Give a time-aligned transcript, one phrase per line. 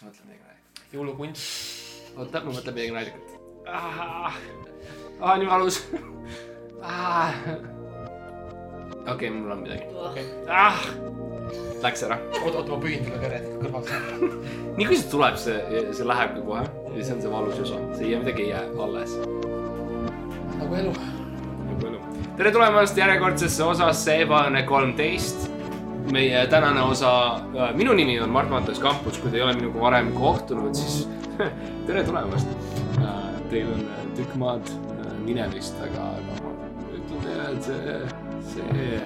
[0.00, 0.78] sa mõtled midagi naljakat?
[0.94, 1.40] jõulukunst.
[2.16, 3.26] oota, ma mõtlen midagi naljakat.
[5.20, 5.76] aa, nii valus.
[9.12, 9.90] okei, mul on midagi.
[10.06, 10.80] okei, ah,
[11.84, 12.16] läks ära.
[12.40, 13.92] oota, oota, ma püüan talle käred kõrvalt.
[14.78, 17.84] nii kui see tuleb, see, see läheb ka kohe ja see on see valus osa,
[17.92, 19.16] see ei jää midagi ei jää alles.
[20.62, 20.96] nagu elu.
[22.40, 25.49] tere tulemast järjekordsesse osasse Ebaõnne kolmteist.
[26.12, 27.40] Meie tänane osa,
[27.74, 31.08] minu nimi on Mart-Mattias Kampus, kui te ei ole minuga varem kohtunud, siis
[31.86, 32.48] tere tulemast.
[33.50, 33.80] Teil on
[34.14, 36.50] tükk maad äh, minemist, aga, aga ma
[36.94, 37.96] ütlen teile, et see,
[38.52, 39.00] see.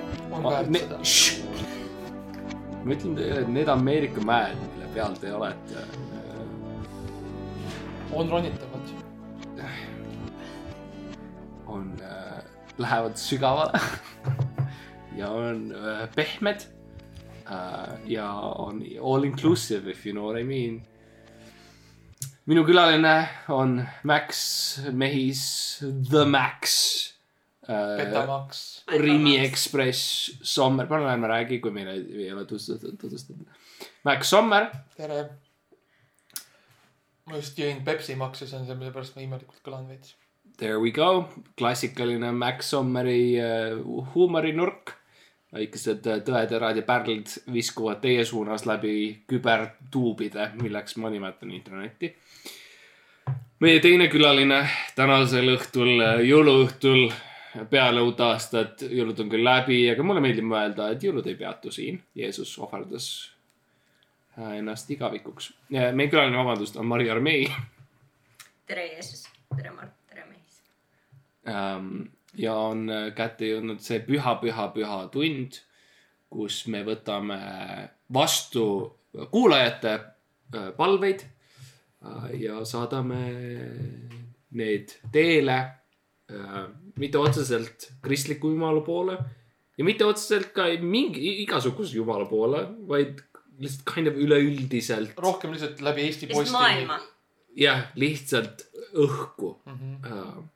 [2.84, 5.86] Ma ütlen teile, et need Ameerika mäed, mille peal te olete,
[8.12, 8.92] on ronitavad.
[11.66, 12.42] on äh,,
[12.78, 13.80] lähevad sügavale
[15.18, 16.68] ja on äh, pehmed
[17.46, 20.82] äh, ja on all inclusive if you know what I mean.
[22.46, 27.14] minu külaline on Max Mehis, The Max
[27.68, 27.96] äh,.
[27.96, 28.84] Petamaks.
[28.88, 33.46] Rimi Ekspress, Sommer, palun ärme räägi, kui meile ei ole tutvustatud, tutvustatud.
[34.04, 35.22] Max Sommer, tere.
[37.24, 40.12] ma just jõin Pepsi makse, see on see, mille pärast ma imelikult kõlan veits.
[40.60, 41.24] there we go,
[41.58, 43.80] klassikaline Max Sommeri äh,
[44.14, 44.98] huumorinurk.
[45.54, 52.14] Väikesed äh, tõeterad ja pärlid viskuvad teie suunas läbi kübertuubide, milleks ma nimetan internetti.
[53.60, 54.64] meie teine külaline
[54.96, 57.06] tänasel õhtul, jõuluõhtul
[57.70, 61.70] peale uut aastat, jõulud on küll läbi, aga mulle meeldib mõelda, et jõulud ei peatu
[61.70, 62.02] siin.
[62.14, 63.06] Jeesus ohverdas
[64.38, 65.52] äh, ennast igavikuks.
[65.70, 67.46] meie külaline, vabandust, on Mari Armee
[68.66, 70.62] tere Jeesus, tere Mart, tere Mehis.
[71.46, 72.08] ähm,
[72.40, 75.60] ja on äh, kätte jõudnud see püha, püha, püha tund,
[76.32, 77.38] kus me võtame
[78.14, 78.66] vastu
[79.30, 83.22] kuulajate äh, palveid äh, ja saadame
[84.54, 85.62] need teele
[86.96, 89.18] mitte otseselt kristliku jumala poole
[89.76, 93.20] ja mitte otseselt ka mingi igasuguse jumala poole, vaid
[93.60, 96.54] lihtsalt kind of üleüldiselt rohkem lihtsalt läbi Eesti Posti.
[96.54, 96.98] maailma.
[97.58, 99.76] jah, lihtsalt õhku mm.
[99.78, 100.48] -hmm.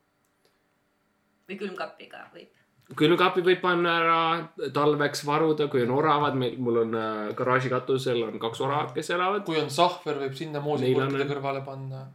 [1.49, 2.49] Äh, või külmkapiga võib.
[2.97, 8.23] külmkapi võib panna ära talveks varuda, kui on oravad, meil, mul on äh, garaaži katusel
[8.23, 9.45] on kaks oravat, kes elavad.
[9.45, 12.07] kui on sahver, võib sinna moosipurkide Neil on- kõrvale panna.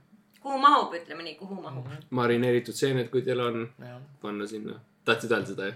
[0.41, 1.88] kuhu mahub, ütleme nii, kuhu mahub.
[2.09, 3.69] marineeritud seened, kui teil on,
[4.22, 4.79] panna sinna.
[5.05, 5.75] tahtsid öelda seda jah?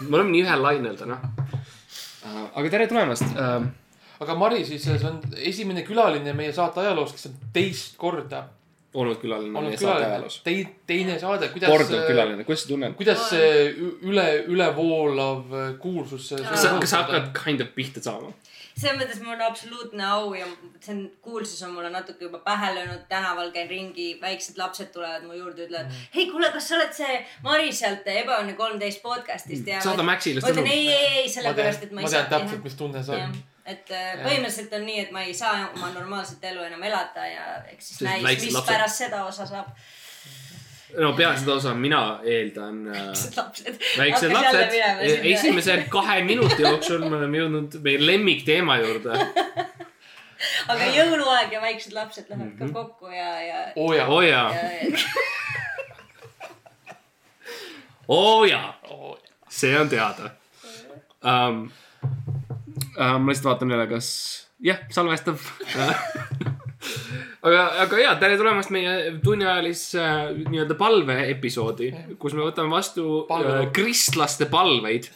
[0.00, 1.20] me oleme nii ühel lainel täna.
[2.54, 3.64] aga tere tulemast uh,.
[4.20, 8.48] aga Mari siis, see on esimene külaline meie saate ajaloos, kes on teist korda
[8.94, 10.30] olnud külaline olnud külaline.
[10.44, 11.70] Tei-, teine saade, kuidas.
[11.70, 12.94] korduv külaline, kuidas sa tunned?
[12.98, 13.50] kuidas see
[14.08, 16.30] üle, ülevoolav kuulsus.
[16.38, 18.32] kas sa, kas sa hakkad kind of pihta saama?
[18.78, 20.46] selles mõttes mul on absoluutne au ja
[20.78, 25.26] see on, kuulsus on mulle natuke juba pähe löönud, tänaval käin ringi, väiksed lapsed tulevad
[25.26, 26.08] mu juurde, ütlevad mm..
[26.14, 29.82] hei, kuule, kas sa oled see Mari sealt Ebaõnne kolmteist podcast'ist ja.
[29.84, 30.74] Saada Maxile ma ütlen sõnum.
[30.74, 32.34] ei, ei, ei, ma sellepärast, tean et, ma ma ei tean saa.
[32.36, 33.38] täpselt, mis tunne see on.
[33.68, 37.46] Et äh, põhimõtteliselt on nii, et ma ei saa oma normaalset elu enam elada ja
[37.72, 39.68] eks siis näis, mis lapsed- pärast seda osa saab.
[40.98, 43.82] no peale seda osa mina eeldan äh, väiksed lapsed.
[43.98, 44.78] väiksed lapsed,
[45.34, 49.18] esimese kahe minuti jooksul me oleme jõudnud meie lemmikteema juurde.
[50.72, 52.72] aga jõuluaeg ja väiksed lapsed lähevad Mhm.
[52.72, 54.98] ka kokku ja, ja, oo jaa oo jaa, ja,
[58.08, 59.18] oo jaa, oo,.
[59.48, 60.30] see on teada
[61.24, 61.70] um,.
[62.78, 64.08] Uh, ma lihtsalt vaatan üle, kas,
[64.62, 65.40] jah, salvestab
[67.42, 71.88] aga, aga ja, tere tulemast meie tunniajalisse äh, nii-öelda palveepisoodi,
[72.20, 73.54] kus me võtame vastu Palve.
[73.64, 75.10] äh, kristlaste palveid.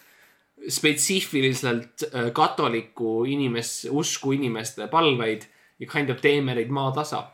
[0.62, 5.48] spetsiifiliselt äh, katoliku inimes-, usku inimeste palveid
[5.82, 7.24] ja kind of teeme neid maatasa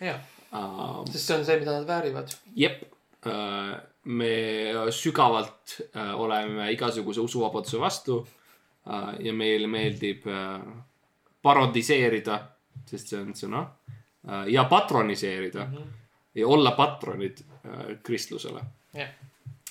[0.00, 0.20] jah,
[0.52, 1.00] uh,.
[1.08, 2.34] sest see on see, mida nad väärivad.
[2.56, 2.82] jep,
[4.04, 4.32] me
[4.92, 8.43] sügavalt äh, oleme igasuguse usuvabaduse vastu äh,
[8.84, 10.60] ja meile meeldib äh,
[11.42, 12.38] parodiseerida,
[12.88, 13.62] sest see on sõna,
[14.48, 15.88] ja patroniseerida Mhm.
[16.34, 18.60] ja olla patronid äh, kristlusele.
[18.94, 19.08] jah,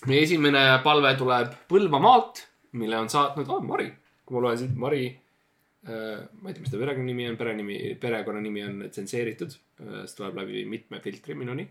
[0.06, 3.92] meie esimene palve tuleb Põlvamaalt, mille on saatnud oh, Mari,
[4.25, 8.63] kui ma loen siit Mari äh, ma ei tea, mis ta perekonnanimi on, perenimi, perekonnanimi
[8.63, 11.68] on tsenseeritud, see tuleb läbi mitme filtri minuni.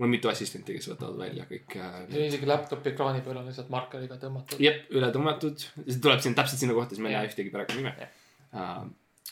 [0.00, 3.42] Mul on mitu assistenti, kes võtavad välja kõik äh, see on isegi laptopi ekraani peal
[3.42, 4.62] on lihtsalt markeriga tõmmatud.
[4.64, 8.08] jep, üle tõmmatud, see tuleb siin täpselt sinna kohta, siis ma ei näe ühtegi perekonnanime
[8.56, 8.86] uh,.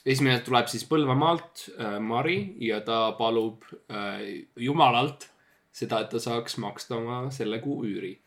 [0.05, 2.37] esimene tuleb siis Põlvamaalt uh,, Mari
[2.67, 4.21] ja ta palub uh,
[4.61, 5.25] Jumalalt
[5.73, 8.19] seda, et ta saaks maksta oma selle kuu üüri.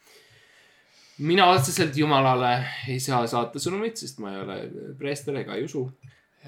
[1.21, 2.55] mina otseselt Jumalale
[2.89, 4.57] ei saa saata sõnumit, sest ma ei ole
[4.97, 5.85] preester ega ei usu.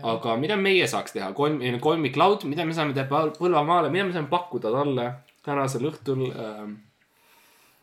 [0.10, 4.16] Aga mida meie saaks teha, kolm, kolmiklaud, mida me saame teha Põl- Põlvamaale, mida me
[4.16, 5.06] saame pakkuda talle
[5.46, 6.76] tänasel õhtul ähm,.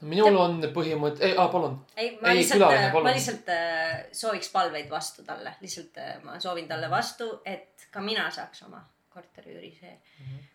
[0.00, 1.76] minul on põhimõte, ei, palun.
[1.96, 3.04] ei, ma Ei, lihtsalt palun.
[3.04, 8.02] ma lihtsalt äh, sooviks palveid vastu talle, lihtsalt äh, ma soovin talle vastu, et ka
[8.04, 8.80] mina saaks oma
[9.10, 9.96] korteriüüri see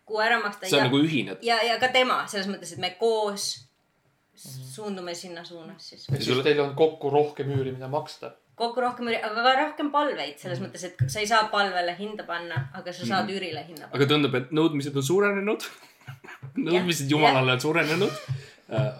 [0.08, 0.68] kuu ära maksta.
[0.68, 1.36] see on nagu ühine.
[1.46, 3.52] ja, ja ka tema selles mõttes, et me koos
[4.36, 6.08] suundume sinna suunas siis.
[6.12, 8.32] et siis teil on kokku rohkem üüri, mida maksta.
[8.56, 12.66] kokku rohkem, aga ka rohkem palveid selles mõttes, et sa ei saa palvele hinda panna,
[12.76, 13.98] aga sa saad üürile hinda panna.
[13.98, 15.68] aga tundub, et nõudmised on suurenenud.
[16.56, 18.20] nõudmised Jumalale on suurenenud.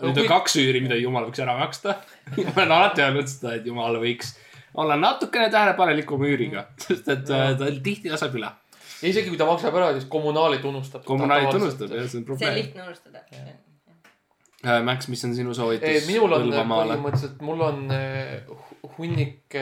[0.03, 1.97] nüüd on kaks üüri, mida Jumal võiks ära maksta.
[2.37, 4.35] ma olen alati öelnud seda, et Jumal võiks
[4.77, 8.51] olla natukene tähelepanelikum üüriga, sest et äh, ta tihti laseb üle.
[9.01, 11.05] ja isegi kui ta maksab ära, siis kommunaalid unustab.
[11.09, 12.61] kommunaalid tunnustab, jah, see on see on probleem.
[12.61, 13.25] lihtne unustada.
[14.83, 16.97] Max, mis on sinu soovitus minul on Põlvamaale?
[16.97, 17.85] põhimõtteliselt, mul on
[18.49, 19.55] hu- hunnik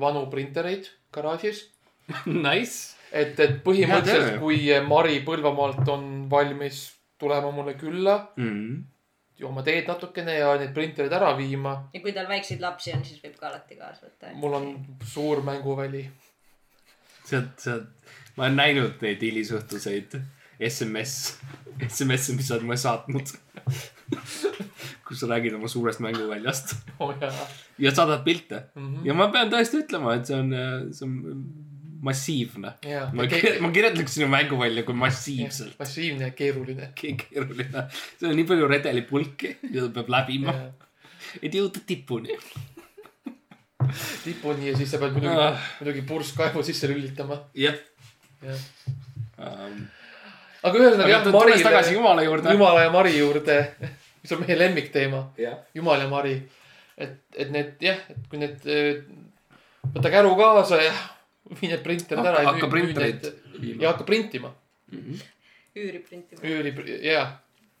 [0.00, 1.68] vanu printereid garaažis.
[2.26, 2.96] Nice.
[3.12, 6.88] et, et põhimõtteliselt, kui Mari Põlvamaalt on valmis
[7.20, 8.82] tulema mulle külla, Mm.
[9.40, 11.76] jooma teed natukene ja neid printereid ära viima.
[11.94, 14.34] ja kui tal väikseid lapsi on, siis võib ka alati kaasa võtta.
[14.34, 14.68] mul on
[15.04, 16.04] suur mänguväli.
[17.24, 17.88] sealt, sealt,
[18.36, 20.20] ma olen näinud neid hilisõhtuseid
[20.60, 21.38] SMS,
[21.88, 23.32] SMS-e, mis sa oled mulle saatnud.
[25.06, 27.14] kus sa räägid oma suurest mänguväljast oh
[27.78, 28.86] ja saadad pilte mm.
[28.86, 29.06] -hmm.
[29.06, 30.52] ja ma pean tõesti ütlema, et see on,
[30.92, 31.69] see on
[32.00, 32.72] massiivne.
[32.86, 33.06] jaa.
[33.12, 33.26] ma,
[33.60, 36.90] ma kirjeldaks sinu mänguvälja kui massiivselt massiivne ja keeruline.
[36.96, 37.84] ke- keeruline.
[38.18, 40.54] seal on nii palju redelipulki, mida peab läbima,
[41.42, 42.36] et jõuda tipuni.
[44.24, 47.40] tipuni ja siis sa pead muidugi Ah., muidugi purskkaevu sisse lülitama.
[47.54, 47.76] jah
[48.44, 48.60] jah.
[49.38, 49.86] um,.
[50.62, 52.52] aga ühesõnaga aga jah, tulles tagasi Jumala juurde.
[52.56, 53.58] Jumala ja Mari juurde,
[54.22, 56.36] mis on meie lemmikteema, jah, Jumal ja Mari.
[57.00, 58.64] et, et need jah, et kui need,
[59.94, 60.92] võta käru kaasa ja
[61.58, 62.42] vii need printerid ära.
[62.48, 63.30] Hakka- printereid
[63.60, 63.82] viima.
[63.82, 64.52] ja hakka printima,
[65.76, 66.42] üüri printima.
[66.42, 66.74] üüri,
[67.06, 67.26] jaa.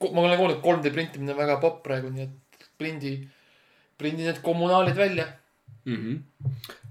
[0.00, 3.12] ma olen kuulnud, 3D printimine on väga popp praegu, nii et prindi,
[4.00, 5.28] prindi need kommunaalid välja.
[5.84, 5.96] mm.
[5.96, 6.18] -hmm.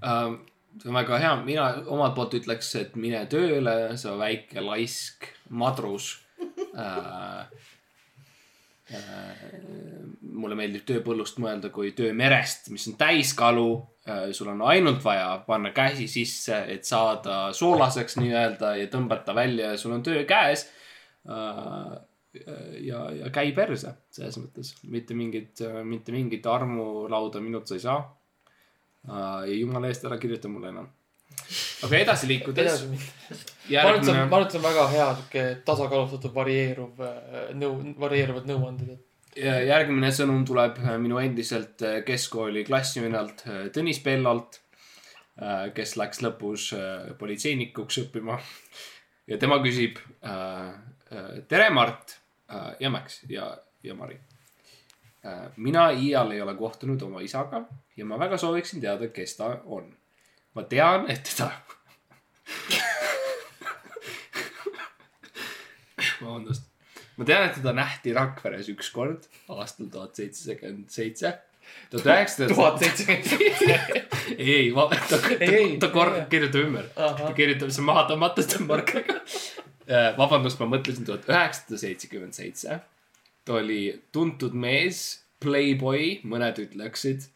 [0.00, 0.38] Uh,
[0.82, 6.18] see on väga hea, mina omalt poolt ütleks, et mine tööle, sa väike laisk madrus
[6.40, 7.44] uh,.
[8.90, 14.30] Uh, mulle meeldib tööpõllust mõelda kui töömerest, mis on täiskalu uh,.
[14.34, 19.78] sul on ainult vaja panna käsi sisse, et saada soolaseks nii-öelda ja tõmbata välja ja
[19.78, 20.66] sul on töö käes
[21.30, 21.94] uh,.
[22.82, 28.00] ja, ja käi perse selles mõttes, mitte mingit, mitte mingit armulauda minult sa ei saa
[29.08, 30.88] Aa, ja jumala eest ära kirjuta mulle enam.
[31.86, 32.82] aga edasi liikudes,
[33.70, 33.84] minna.
[33.84, 36.34] ma arvan, et see on, ma järgmine, arvan, et see on väga hea sihuke tasakaalustatud
[36.34, 39.06] varieeruv äh, nõu, varieeruvad nõuanded, et
[39.36, 44.60] järgmine sõnum tuleb äh, minu endiselt äh, keskkooli klassivenalt äh, Tõnis Pellolt,
[45.72, 46.66] kes läks lõpus
[47.16, 48.34] politseinikuks õppima.
[49.26, 49.96] ja tema küsib,
[51.48, 52.12] tere, Mart
[52.80, 53.46] ja Max ja,
[53.82, 54.18] ja Mari.
[55.56, 57.62] mina iial ei ole kohtunud oma isaga
[57.96, 59.88] ja ma väga sooviksin teada, kes ta on.
[60.54, 61.48] ma tean, et teda
[66.22, 66.66] vabandust.
[67.16, 71.38] ma tean, et teda nähti Rakveres ükskord aastal tuhat seitsekümmend seitse.
[71.90, 72.54] tuhat üheksasada.
[72.54, 73.26] tuhat seitsekümmend.
[74.38, 75.18] ei, ei, ta, ta,
[75.86, 76.92] ta kor- kirjutab ümber.
[76.94, 79.20] ta kirjutab see maha tõmmatuste markeriga.
[80.18, 82.80] vabandust, ma mõtlesin tuhat üheksasada seitsekümmend seitse.
[83.44, 87.30] ta oli tuntud mees, playboy, mõned ütleksid.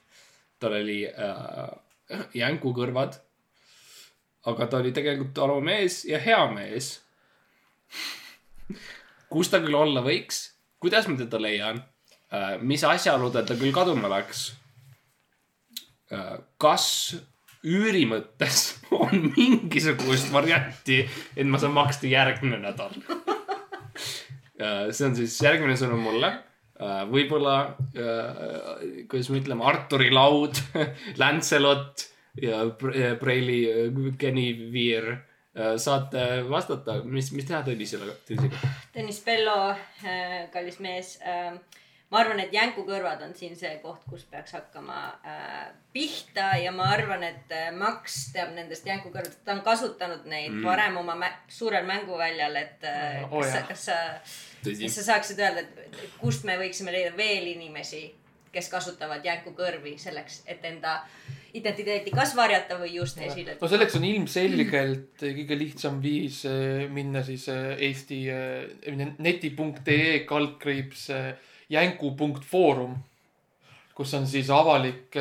[0.60, 1.70] tal oli äh,
[2.34, 3.20] jänkukõrvad.
[4.44, 6.98] aga ta oli tegelikult aru mees ja hea mees.
[9.32, 10.46] Kus ta küll olla võiks,
[10.82, 11.80] kuidas ma teda leian
[12.32, 14.50] äh,, mis asjaoludel ta küll kaduma läks
[16.12, 16.88] äh,, kas
[17.64, 18.64] üüri mõttes
[19.04, 21.02] on mingisugust varianti,
[21.36, 22.96] et ma saan maksta järgmine nädal.
[24.94, 26.30] see on siis järgmine sõnum mulle.
[27.10, 27.76] võib-olla,
[29.08, 30.58] kuidas me ütleme, Arturi laud,
[31.20, 32.04] Lancelot
[32.42, 33.60] ja Pre- Preili
[34.18, 35.16] Genevieve
[35.78, 38.74] saate vastata, mis, mis teha Tõnisele, Tõnisega?
[38.94, 39.58] Tõnis Pello,
[40.52, 41.16] kallis mees.
[42.10, 45.62] ma arvan, et jänkukõrvad on siin see koht, kus peaks hakkama äh,
[45.94, 50.66] pihta ja ma arvan, et äh, Max teab nendest jänkukõrvadest, ta on kasutanud neid mm.
[50.66, 53.96] varem oma mä suurel mänguväljal, et äh, Oh, kas jah., kas sa,
[54.62, 54.84] kas.
[54.94, 58.04] sa saaksid öelda, et kust me võiksime leida veel inimesi,
[58.54, 61.00] kes kasutavad jänkukõrvi selleks, et enda
[61.54, 67.22] identiteeti kas varjata või just esile no selleks on ilmselgelt kõige lihtsam viis eh, minna
[67.26, 71.28] siis eh, Eesti eh, neti.ee kaldkriips eh,
[71.74, 72.96] jänku.foorum,
[73.94, 75.14] kus on siis avalik,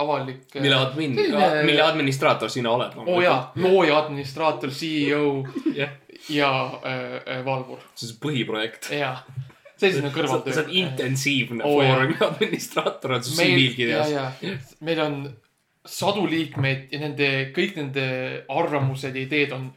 [0.00, 0.48] avalik.
[0.58, 2.96] mille admin, Selline- mille administraator sina oled.
[3.04, 5.44] oo jaa, looja, administraator, CEO
[5.76, 5.92] jah,
[6.28, 6.50] ja
[6.82, 7.78] äh, valvur.
[7.94, 8.90] see on põhiprojekt.
[8.96, 9.20] jaa,
[9.76, 10.58] see on see kõrvaltöö.
[10.64, 11.94] on intensiivne Oo, jah.
[11.94, 14.10] foorumi administraator on su meil, ja, tsiviilkirjas.
[14.10, 14.30] ja
[14.80, 15.18] meil on
[15.84, 18.04] sadu liikmeid ja nende, kõik nende
[18.48, 19.68] arvamused ja ideed on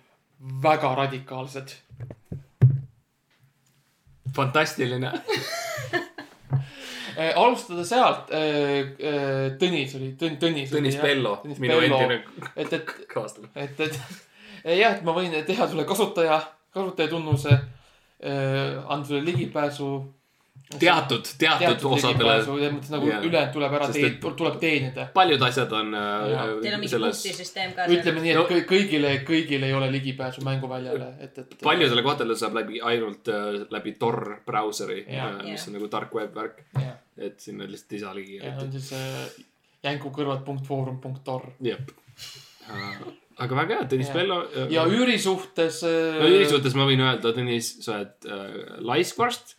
[0.64, 1.76] väga radikaalsed.
[4.36, 5.12] fantastiline.
[7.18, 10.70] Äh, alustada sealt äh,, äh, Tõnis oli, Tõn-, Tõnis.
[10.70, 12.20] Tõnis Pello, Tõnis minu endine
[12.54, 13.50] et, et, kaaslane.
[13.58, 16.38] et, et jah, et ma võin teha sulle kasutaja,
[16.78, 17.56] kasutajatunnuse
[18.22, 19.90] anda sulle ligipääsu.
[20.80, 22.34] teatud, teatud osadele.
[22.44, 23.22] selles mõttes nagu Jaa.
[23.24, 25.06] ülejäänud tuleb ära teenida et-, tuleb teenida.
[25.16, 26.26] paljud asjad on äh,
[26.62, 29.88] Teil on mingi selles, punktisüsteem ka ütleme nii, No- et kõ- kõigile, kõigile ei ole
[29.96, 31.56] ligipääsu mänguväljale, et, et.
[31.64, 35.32] paljudele kohtadele saab läbi ainult äh, läbi Tor brauseri, Jaa.
[35.44, 35.68] mis Jaa.
[35.72, 38.42] on nagu tark web värk, jah, et sinna lihtsalt ei saa ligi.
[38.44, 39.46] ja on siis äh,
[39.88, 41.92] jänkukõrvad.foorum.tor jep.
[43.38, 44.10] aga väga hea, Tõnis.
[44.14, 44.42] Pello.
[44.74, 48.58] ja üüri suhtes äh, no üüri suhtes ma võin öelda, Tõnis, sa oled äh,
[48.92, 49.57] laiskvorst,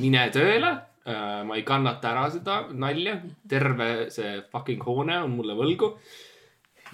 [0.00, 0.72] mine tööle
[1.08, 1.42] äh,.
[1.46, 3.18] ma ei kannata ära seda nalja,
[3.48, 5.94] terve see fucking hoone on mulle võlgu.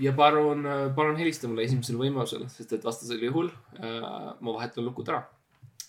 [0.02, 3.50] ja palun, palun helista mulle esimesel võimalusel, sest et vastasel juhul
[3.81, 5.25] äh, ma vahetan lukud ära.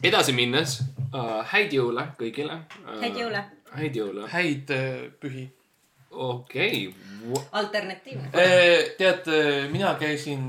[0.03, 0.79] edasi minnes
[1.13, 2.99] äh,, häid jõule kõigile äh,.
[3.05, 3.45] häid jõule.
[3.77, 5.47] häid jõule, häid äh, pühi.
[6.09, 6.93] okei.
[7.51, 8.31] alternatiivne.
[8.97, 9.33] tead,
[9.71, 10.47] mina käisin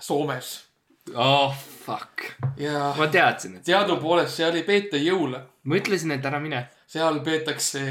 [0.00, 0.71] Soomes
[1.14, 2.26] oh fuck,
[2.60, 3.66] ja ma teadsin, et.
[3.66, 6.64] teadupoolest seal ei peeta jõule, ma ütlesin, et ära mine.
[6.90, 7.82] seal peetakse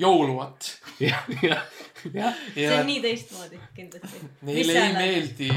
[0.00, 1.62] jõuluat jah, jah,
[2.12, 2.42] jah.
[2.54, 4.26] see on nii teistmoodi kindlasti.
[4.48, 5.52] neile ei meeldi,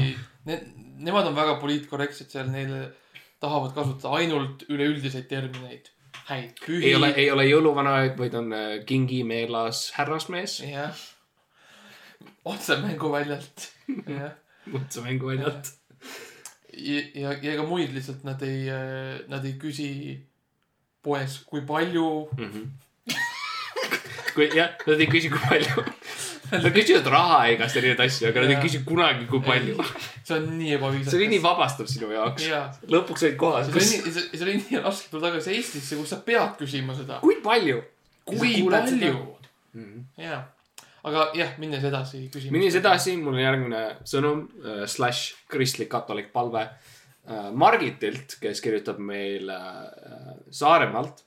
[0.48, 0.70] need,
[1.08, 2.86] nemad on väga poliitkorrektsed seal, neile
[3.42, 5.90] tahavad kasutada ainult üleüldiseid termineid.
[6.30, 6.88] häid pühi.
[6.90, 10.60] ei ole, ei ole jõuluvana, vaid on äh, kingimeelas härrasmees.
[10.66, 11.06] jah,
[12.44, 13.70] otse mänguväljalt,
[14.06, 14.34] jah.
[14.72, 15.72] kutsemänguväljalt.
[16.76, 18.66] ja, ja, ja ega muid lihtsalt nad ei,
[19.30, 19.90] nad ei küsi
[21.06, 22.08] poes, kui palju.
[24.36, 25.86] kui jah, nad ei küsi, kui palju.
[26.46, 29.82] Nad küsivad raha ja igast erinevaid asju, aga nad ei küsi kunagi, kui palju.
[30.22, 31.10] see on nii ebaviisakas.
[31.10, 32.46] see oli nii vabastav sinu jaoks.
[32.46, 36.12] jaa, lõpuks olid kohas, see oli nii, see oli nii raske tulla tagasi Eestisse, kus
[36.14, 37.18] sa pead küsima seda.
[37.24, 37.80] kui palju.
[38.30, 39.14] kui palju.
[40.22, 40.40] jaa,
[41.06, 42.56] aga jah, minnes edasi küsima.
[42.56, 42.76] minnes.
[42.80, 49.56] edasi, mul on järgmine sõnum äh, slaš kristlik katolik palve äh, Margitilt, kes kirjutab meile
[49.56, 51.22] äh, Saaremaalt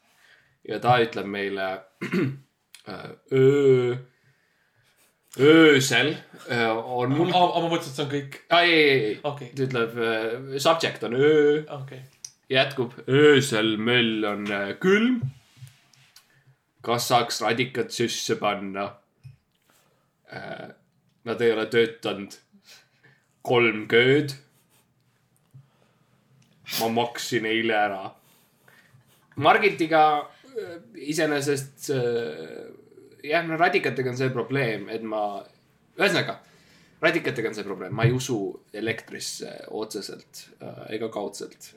[0.68, 1.72] ja ta ütleb meile
[2.04, 3.96] äh, öö,
[5.40, 6.16] öösel
[6.50, 8.40] äh, on mul, aga ma mõtlesin, et see on kõik.
[8.60, 12.02] ei, ei, ei, okei, ta ütleb äh, subject on öö, okei.
[12.52, 15.22] jätkub öösel möll on äh, külm.
[16.84, 18.90] kas saaks radikat süsse panna?
[21.26, 22.36] Nad ei ole töötanud
[23.42, 24.36] kolm kööd.
[26.80, 28.04] ma maksin eile ära.
[29.42, 32.68] Margitiga äh, iseenesest äh,
[33.26, 35.40] jah, no radikatega on see probleem, et ma,
[35.98, 36.36] ühesõnaga
[37.02, 38.38] radikatega on see probleem, ma ei usu
[38.76, 41.72] elektrisse otseselt äh, ega kaudselt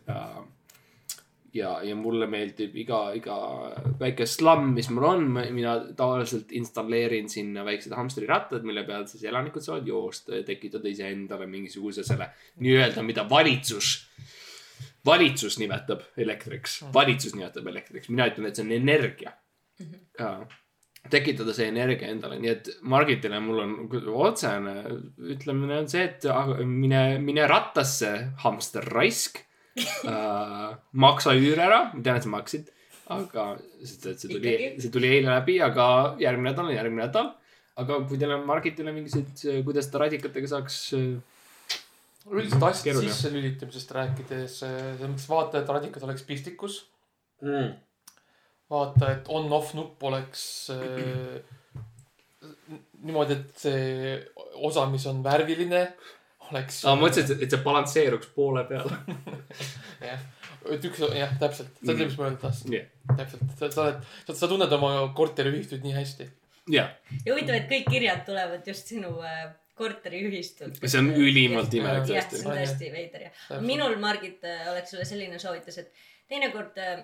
[1.54, 3.36] ja, ja mulle meeldib iga, iga
[4.00, 9.64] väike slamm, mis mul on, mina tavaliselt installeerin sinna väiksed hamstrirattad, mille peal siis elanikud
[9.64, 12.30] saavad joosta ja tekitada iseendale mingisuguse selle
[12.62, 13.92] nii-öelda, mida valitsus,
[15.06, 19.36] valitsus nimetab elektriks, valitsus nimetab elektriks, mina ütlen, et see on energia.
[19.82, 20.44] Mm.
[21.10, 23.72] tekitada see energia endale, nii et Margitile mul on
[24.22, 24.74] otsene
[25.34, 26.26] ütlemine on see, et
[26.68, 28.12] mine, mine rattasse,
[28.44, 29.40] hamster raisk
[29.80, 30.72] uh,.
[30.92, 32.72] maksa üür ära, ma tean, et sa maksid,
[33.12, 33.46] aga
[33.82, 35.86] sest et see tuli see tuli eile läbi, aga
[36.22, 37.32] järgmine nädal on järgmine nädal.
[37.82, 41.06] aga kui teil on Margitile mingisugused, kuidas seda radikatega saaks uh,
[42.30, 46.82] üldiselt asjade sisselülitamisest rääkides, selles mõttes vaata, et radikas oleks pistikus.
[47.42, 47.72] mm..
[48.70, 51.40] vaata, et on-off nupp oleks äh,
[53.02, 54.16] niimoodi, et see
[54.62, 55.82] osa, mis on värviline,
[56.50, 56.82] oleks.
[56.84, 58.98] aa, ma mõtlesin, et, see balansseeruks poole peale.
[60.10, 60.26] jah,
[60.74, 62.76] et üks, jah, täpselt, sa tead, mis ma öelda tahtsin.
[62.78, 66.28] jah, täpselt, sa, sa oled, sa, sa tunned oma korteriühistut nii hästi.
[66.74, 70.82] jah, ja huvitav, et kõik kirjad tulevad just sinu äh, korteriühistult.
[70.84, 72.46] see on ülimalt imelik jah, see tõesti.
[72.46, 77.02] on tõesti veider ja minul, Margit, oleks sulle selline soovitus, et teinekord äh,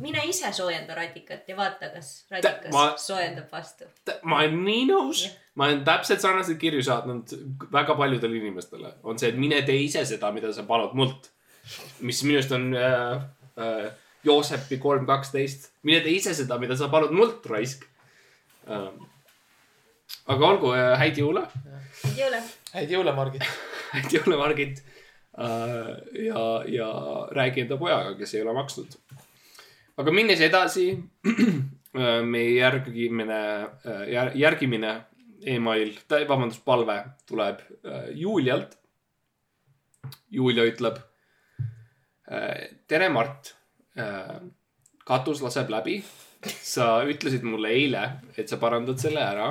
[0.00, 3.88] mine ise soojenda radikat ja vaata, kas radikas ma- soojendab vastu.
[4.22, 7.34] ma olen nii nõus ma olen täpselt sarnaseid kirju saatnud
[7.72, 11.30] väga paljudele inimestele, on see, et mine tee ise seda, mida sa palud mult.
[12.00, 13.22] mis minu arust on äh,
[13.58, 13.86] äh,
[14.26, 17.86] Joosepi kolm kaksteist, mine tee ise seda, mida sa palud mult, raisk
[20.26, 21.44] aga olgu, häid jõule,
[22.16, 22.40] jõule.
[22.74, 23.46] häid jõule, Margit.
[23.94, 24.82] häid jõule, Margit.
[26.28, 26.42] ja,
[26.72, 26.88] ja
[27.36, 28.94] räägi enda pojaga, kes ei ole maksnud.
[29.96, 30.90] Aga minnes edasi,
[32.32, 33.40] meie järgimine,
[34.36, 34.92] järgimine
[35.46, 35.94] email,
[36.28, 36.98] vabandust, palve
[37.28, 38.76] tuleb äh, Julialt.
[40.30, 41.00] Julia ütleb.
[42.86, 43.54] tere, Mart.
[45.06, 45.96] katus laseb läbi.
[46.62, 48.02] sa ütlesid mulle eile,
[48.36, 49.48] et sa parandad selle ära.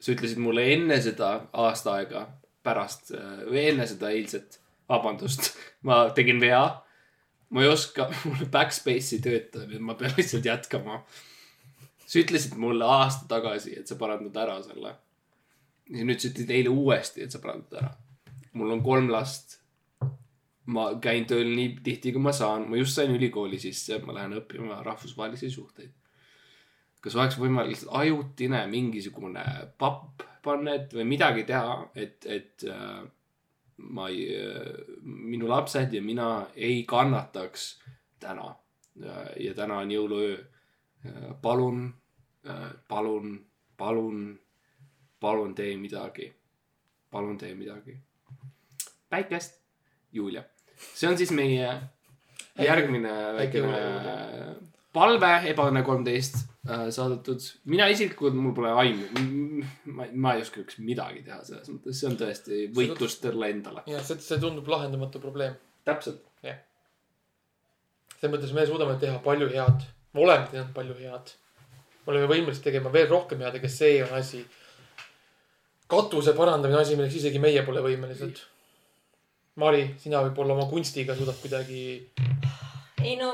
[0.00, 2.26] sa ütlesid mulle enne seda aasta aega
[2.62, 3.12] pärast
[3.48, 5.52] või enne seda eilset, vabandust,
[5.86, 6.82] ma tegin vea.
[7.52, 11.02] Ma ei oska, mul backspace ei tööta, nii et ma pean lihtsalt jätkama.
[12.02, 14.94] sa ütlesid mulle aasta tagasi, et sa parandad ära selle.
[15.92, 17.92] ja nüüd sa ütled eile uuesti, et sa parandad ära.
[18.52, 19.58] mul on kolm last.
[20.72, 24.38] ma käin tööl nii tihti, kui ma saan, ma just sain ülikooli sisse, ma lähen
[24.40, 25.92] õppima rahvusvahelisi suhteid.
[27.02, 29.42] kas oleks võimalik lihtsalt ajutine mingisugune
[29.78, 33.02] papp panna, et või midagi teha, et, et äh,
[33.76, 34.28] ma ei
[35.02, 37.80] minu lapsed ja mina ei kannataks
[38.20, 38.54] täna.
[39.40, 40.36] ja täna on jõuluöö.
[41.42, 41.94] palun,
[42.88, 44.40] palun, palun,
[45.20, 46.34] palun tee midagi.
[47.10, 47.98] palun tee midagi.
[49.10, 49.60] päikest,
[50.12, 50.44] Julia.
[50.94, 51.80] see on siis meie
[52.58, 53.82] järgmine väikene
[54.92, 57.42] palve, Ebaõnne kolmteist saadetud.
[57.64, 59.06] mina isiklikult, mul pole aimu,
[59.96, 63.82] ma, ma ei oska üks midagi teha selles mõttes, see on tõesti võitlus talle endale.
[63.90, 65.56] ja see, see tundub lahendamatu probleem.
[65.84, 66.22] täpselt.
[66.42, 69.88] selles mõttes me suudame teha palju head.
[70.14, 71.34] me oleme teinud palju head.
[72.06, 74.44] me oleme võimelised tegema veel rohkem head, aga see on asi.
[75.90, 78.46] katuse parandamine on asi, milleks isegi meie pole võimelised.
[79.60, 81.82] Mari, sina võib-olla oma kunstiga suudad kuidagi.
[83.04, 83.32] Ei no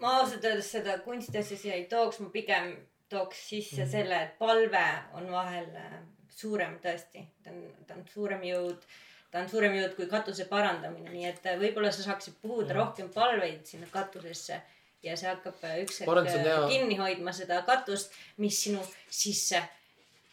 [0.00, 2.72] ma ausalt öeldes seda kunstiasja siia ei tooks, ma pigem
[3.08, 3.90] tooks sisse Mhm.
[3.90, 4.84] selle, et palve
[5.18, 8.76] on vahel äh, suurem tõesti, ta on, ta on suurem jõud,
[9.30, 12.78] ta on suurem jõud kui katuse parandamine, nii et äh, võib-olla sa saaksid puhuda Mhm.
[12.80, 14.60] rohkem palveid sinna katusesse
[15.02, 16.08] ja see hakkab äh, üks hetk
[16.70, 19.62] kinni hoidma seda katust, mis sinu sisse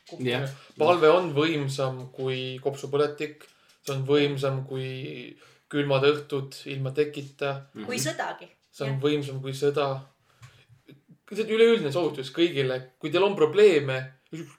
[0.09, 3.43] kukub jah, palve on võimsam kui kopsupõletik.
[3.87, 5.37] see on võimsam kui
[5.71, 7.65] külmad õhtud ilma tekita.
[7.85, 8.47] kui sõdagi.
[8.77, 9.87] See on võimsam kui sõda.
[11.31, 13.97] see on üleüldine soovitus kõigile, kui teil on probleeme,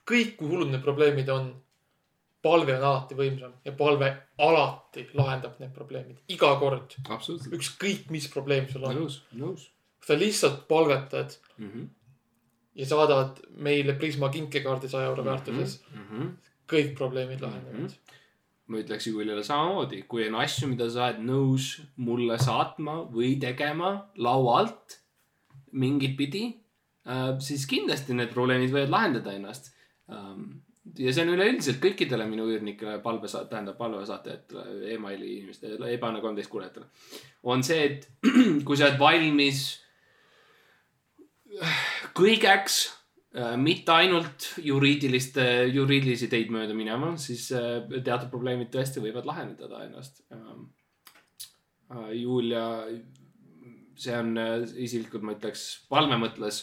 [0.08, 1.48] kõik kui hullud need probleemid on,
[2.42, 4.10] palve on alati võimsam ja palve
[4.44, 6.94] alati lahendab need probleemid, iga kord,
[7.56, 9.02] ükskõik mis probleem sul on.
[9.02, 9.68] nõus, nõus
[10.08, 11.70] sa lihtsalt palvetad mm.
[11.70, 11.88] -hmm.
[12.74, 16.30] ja saadad meile Prisma kinkekaardi saja euro väärtuses, Mm -hmm.
[16.72, 18.17] kõik probleemid lahenevad Mhm.
[18.68, 21.70] Ma ütleks Juliale samamoodi, kui on asju, mida sa oled nõus
[22.04, 24.98] mulle saatma või tegema laua alt
[25.78, 26.44] mingit pidi,
[27.44, 29.72] siis kindlasti need probleemid võivad lahendada ennast.
[30.98, 36.86] ja see on üleüldiselt kõikidele minu üürnikele palve, tähendab palvesaatajatele, emaili inimestele, ebaõnne kolmteist kuulajatele.
[37.42, 38.08] on see, et
[38.66, 39.64] kui sa oled valmis
[42.16, 42.97] kõigeks,
[43.60, 50.22] mitte ainult juriidiliste, juriidilisi teid mööda minema, siis äh, teatud probleemid tõesti võivad lahendada ennast.
[52.16, 52.64] Julia,
[53.98, 56.62] see on äh, isiklikult, ma ütleks, Valme mõtles,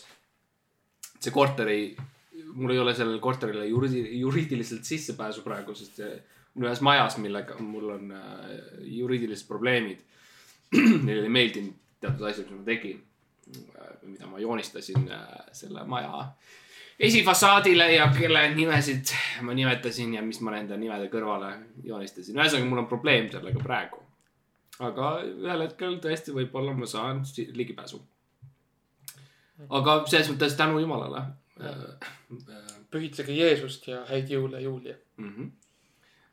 [1.19, 1.89] see korter ei,
[2.53, 6.01] mul ei ole sellele korterile juriidi-, juriidiliselt sissepääsu praegu, sest
[6.55, 8.53] on ühes majas, millega mul on äh,
[8.95, 10.03] juriidilised probleemid.
[11.05, 13.01] Neile ei meeldinud teatud asjad, mis ma tegin,
[14.01, 16.25] mida ma joonistasin äh, selle maja
[16.99, 21.51] esifassaadile ja kelle nimesid ma nimetasin ja mis ma nende nimede kõrvale
[21.83, 22.37] joonistasin.
[22.37, 24.01] ühesõnaga, mul on probleem sellega praegu.
[24.79, 27.23] aga ühel hetkel tõesti võib-olla ma saan
[27.59, 28.01] ligipääsu.
[29.69, 31.25] aga selles mõttes tänu jumalale
[31.61, 32.09] äh,.
[32.91, 34.95] pühitsege Jeesust ja häid jõule, Julia.
[35.17, 35.51] Mm -hmm.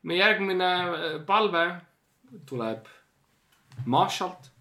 [0.03, 1.81] meie järgmine äh, palve
[2.47, 2.87] tuleb
[3.85, 4.52] Mašalt.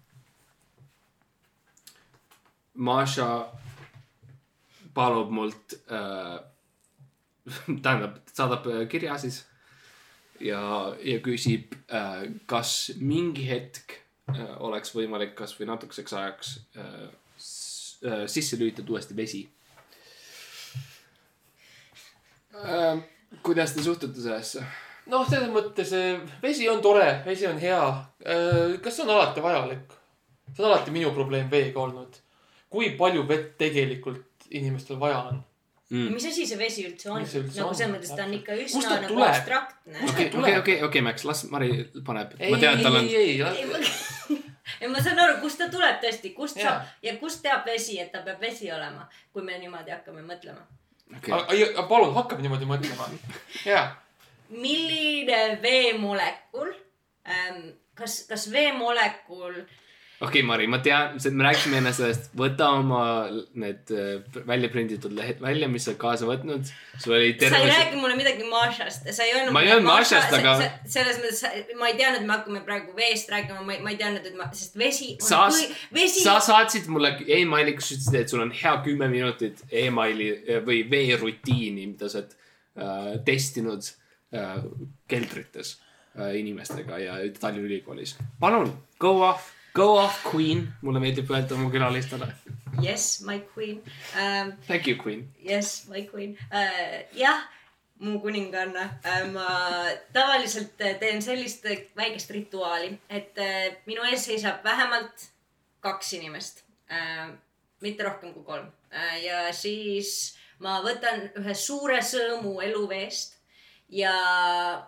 [2.74, 3.28] Maša
[4.94, 6.38] palub mult äh,
[7.84, 9.42] tähendab, saadab äh, kirja siis
[10.40, 10.60] ja,
[11.02, 13.96] ja küsib äh,, kas mingi hetk
[14.32, 17.02] äh, oleks võimalik kasvõi natukeseks ajaks äh,
[18.06, 19.42] äh, sisse lülitada uuesti vesi
[22.56, 23.02] äh,.
[23.42, 24.64] kuidas te suhtute sellesse?
[25.10, 27.82] noh, selles mõttes eh, vesi on tore, vesi on hea.
[28.82, 29.96] kas see on alati vajalik?
[30.52, 32.21] see on alati minu probleem veega olnud.
[32.72, 35.42] Kui palju vett tegelikult inimestel vaja on?
[35.92, 36.14] Mm.
[36.14, 37.28] mis asi see vesi üldse on nagu
[37.76, 39.26] selles mõttes ta on ikka üsna nagu tuleb?
[39.28, 39.98] abstraktne.
[40.08, 41.68] Okei, okei, okei, okei, Max, las Mari
[42.06, 42.32] paneb.
[42.40, 43.10] ma tean, et tal on.
[43.10, 43.80] ei, ei, ei, ma
[44.80, 46.78] ja ma saan aru, kust ta tuleb tõesti, kust Jaa.
[46.78, 49.04] saab ja kust teab vesi, et ta peab vesi olema,
[49.36, 50.64] kui me niimoodi hakkame mõtlema.
[51.18, 53.10] okei, palun, hakkame niimoodi mõtlema.
[53.68, 53.84] ja,
[54.48, 56.72] milline veemolekul
[57.28, 57.68] ähm,,
[58.00, 59.60] kas, kas veemolekul
[60.22, 63.02] okei, Mari, ma tean, me rääkisime enne sellest, võta oma
[63.58, 66.68] need äh, välja prinditud lehed välja, mis sa kaasa võtnud.
[67.02, 69.54] sul oli sa ei terve räägi mulle midagi Mašast, sa ei öelnud.
[69.56, 70.56] Ma ei öelnud Mašast, aga-
[70.96, 71.42] selles mõttes,
[71.80, 74.36] ma ei teadnud, et me hakkame praegu veest rääkima, ma ei, ma ei teadnud, et
[74.38, 78.44] ma, sest vesi on sa kui,, vesi sa saatsid mulle emaili, kus ütlesid, et sul
[78.44, 83.90] on hea kümme minutit emaili äh, või veerutiini, mida sa oled äh, testinud
[84.36, 84.60] äh,
[85.10, 85.74] keldrites
[86.18, 88.14] äh, inimestega ja Tallinna Ülikoolis.
[88.40, 88.70] palun,
[89.02, 92.28] go off, go off, queen, mulle meeldib öelda oma külalistele.
[92.82, 93.82] Yes, my queen
[94.16, 94.52] um,.
[94.66, 95.28] Thank you, queen.
[95.44, 97.02] Yes, my queen uh,.
[97.16, 97.44] jah,
[98.00, 99.26] mu kuninganna uh,.
[99.32, 99.46] ma
[100.12, 105.28] tavaliselt äh, teen sellist äh, väikest rituaali, et uh, minu ees seisab vähemalt
[105.80, 107.32] kaks inimest uh,.
[107.80, 113.38] mitte rohkem kui kolm uh, ja siis ma võtan ühe suure sõõmu eluveest
[113.92, 114.12] ja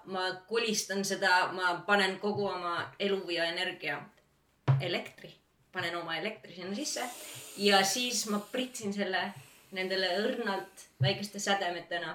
[0.05, 3.99] ma kulistan seda, ma panen kogu oma elu ja energia,
[4.81, 5.31] elektri,
[5.73, 7.03] panen oma elektri sinna sisse
[7.57, 9.25] ja siis ma pritsin selle
[9.75, 12.15] nendele õrnalt väikeste sädemetena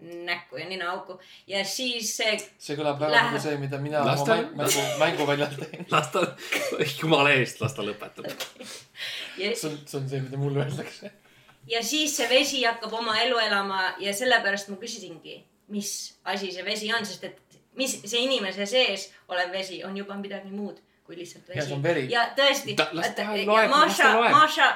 [0.00, 4.26] näkku ja ninaauku ja siis see see kõlab väga nagu see, mida mina Las oma
[4.26, 5.86] ta- mäng- mängu, mänguväljal teen.
[5.92, 6.22] las ta,
[7.02, 8.30] jumala eest, las ta lõpetab.
[9.42, 11.12] ja, see on, see on see, mida mulle öeldakse.
[11.68, 15.36] ja siis see vesi hakkab oma elu elama ja sellepärast ma küsisingi,
[15.68, 15.92] mis
[16.24, 20.48] asi see vesi on, sest et mis see inimese sees olev vesi on juba midagi
[20.50, 22.06] muud kui lihtsalt vesi.
[22.12, 22.76] Ja tõesti
[23.70, 24.10] Maša.
[24.34, 24.68] Maša,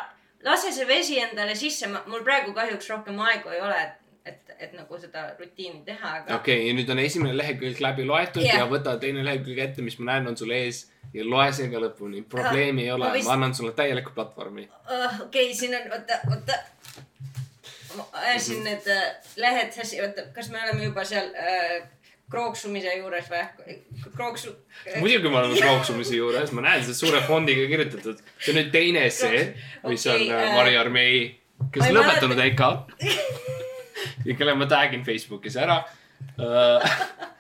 [0.45, 4.01] lase see vesi endale sisse, mul praegu kahjuks rohkem aegu ei ole, et,
[4.33, 8.05] et, et nagu seda rutiini teha, aga okei okay,, ja nüüd on esimene lehekülg läbi
[8.09, 8.59] loetud yeah.
[8.65, 11.81] Ja võta teine lehekülg ette, mis ma näen, on sul ees ja loe see ka
[11.87, 12.25] lõpuni.
[12.29, 14.69] probleemi ei Ah, ole ma, vist- ma annan sulle täieliku platvormi.
[14.69, 16.59] uh, okei okay,, siin on, oota, oota.
[17.97, 18.65] ma ajasin Mhm.
[18.65, 19.03] need uh,
[19.37, 21.87] lehed sassi, oota, kas me oleme juba seal uh,
[22.35, 23.77] krooksumise juures või?
[24.17, 24.55] krooksu
[25.01, 28.23] muidugi me oleme krooksumise juures, ma näen seda suure fondiga kirjutatud.
[28.39, 29.45] see on nüüd teine essee,
[29.89, 31.21] mis Okei, on äh, äh, Mari Armei,
[31.75, 32.71] kes on lõpetanud EKA.
[34.29, 35.83] ja kelle ma tagin Facebookis ära
[36.39, 36.99] uh.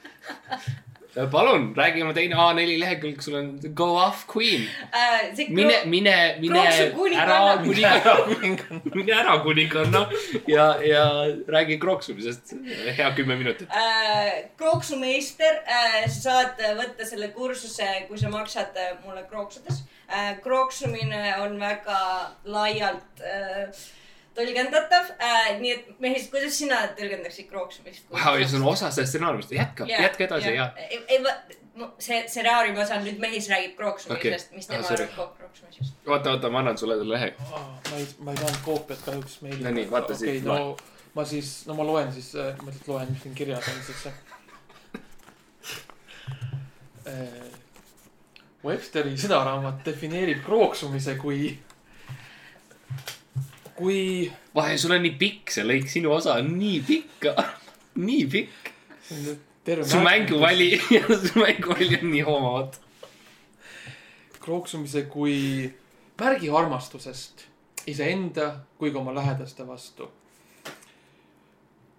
[1.30, 4.66] palun, räägi oma teine A4 lehekülg, sul on go off queen.
[4.90, 8.16] Uh, mine, mine, mine ära kuninganna,
[8.94, 10.04] mine ära kuninganna
[10.50, 11.04] ja, ja
[11.48, 12.54] räägi krooksumisest
[12.98, 13.68] hea kümme minutit.
[13.70, 19.84] äh, krooksumeister äh,, sa saad äh, võtta selle kursuse, kui sa maksad äh, mulle krooksudes
[20.08, 20.34] äh,.
[20.42, 22.00] krooksumine on väga
[22.44, 23.68] laialt äh,
[24.36, 28.06] tõlgendatav äh,, nii et Mehis, kuidas sina tõlgendaksid krooksumist?
[28.12, 30.70] Vau, see on osa sellest stsenaariumist, jätka, jätka edasi ja.
[30.88, 31.18] ei, ei,
[31.98, 34.56] see stsenaariumi osa on nüüd Mehis räägib krooksumisest Okei.
[34.58, 35.06] mis Ah, tema sorry.
[35.12, 35.94] arvab krooksumisest.
[36.06, 37.32] oota, oota, ma annan sulle selle lehe.
[37.90, 39.62] ma ei, ma ei saanud koopiat kahjuks meili.
[39.64, 40.76] No nii, vaata okei, siit, no
[41.14, 44.06] ma siis, no ma loen siis, ma lihtsalt loen, mis siin kirjas on siis.
[48.64, 51.50] Websteri sõnaraamat defineerib krooksumise kui,
[53.76, 57.28] kui vahe, sul on nii pikk see lõik, sinu osa on nii pikk,
[58.06, 58.72] nii pikk.
[59.64, 60.70] su mänguvali,
[61.28, 62.78] su mänguvali on nii hoomavad.
[64.44, 65.70] krooksumise kui
[66.20, 67.46] märgi armastusest
[67.86, 70.10] iseenda kui ka oma lähedaste vastu.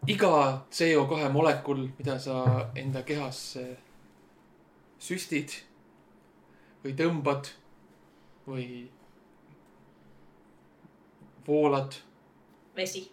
[0.07, 3.65] iga CO2 molekul, mida sa enda kehasse
[5.01, 5.55] süstid
[6.83, 7.49] või tõmbad
[8.45, 8.67] või
[11.47, 11.97] voolad,
[12.75, 13.05] vesi.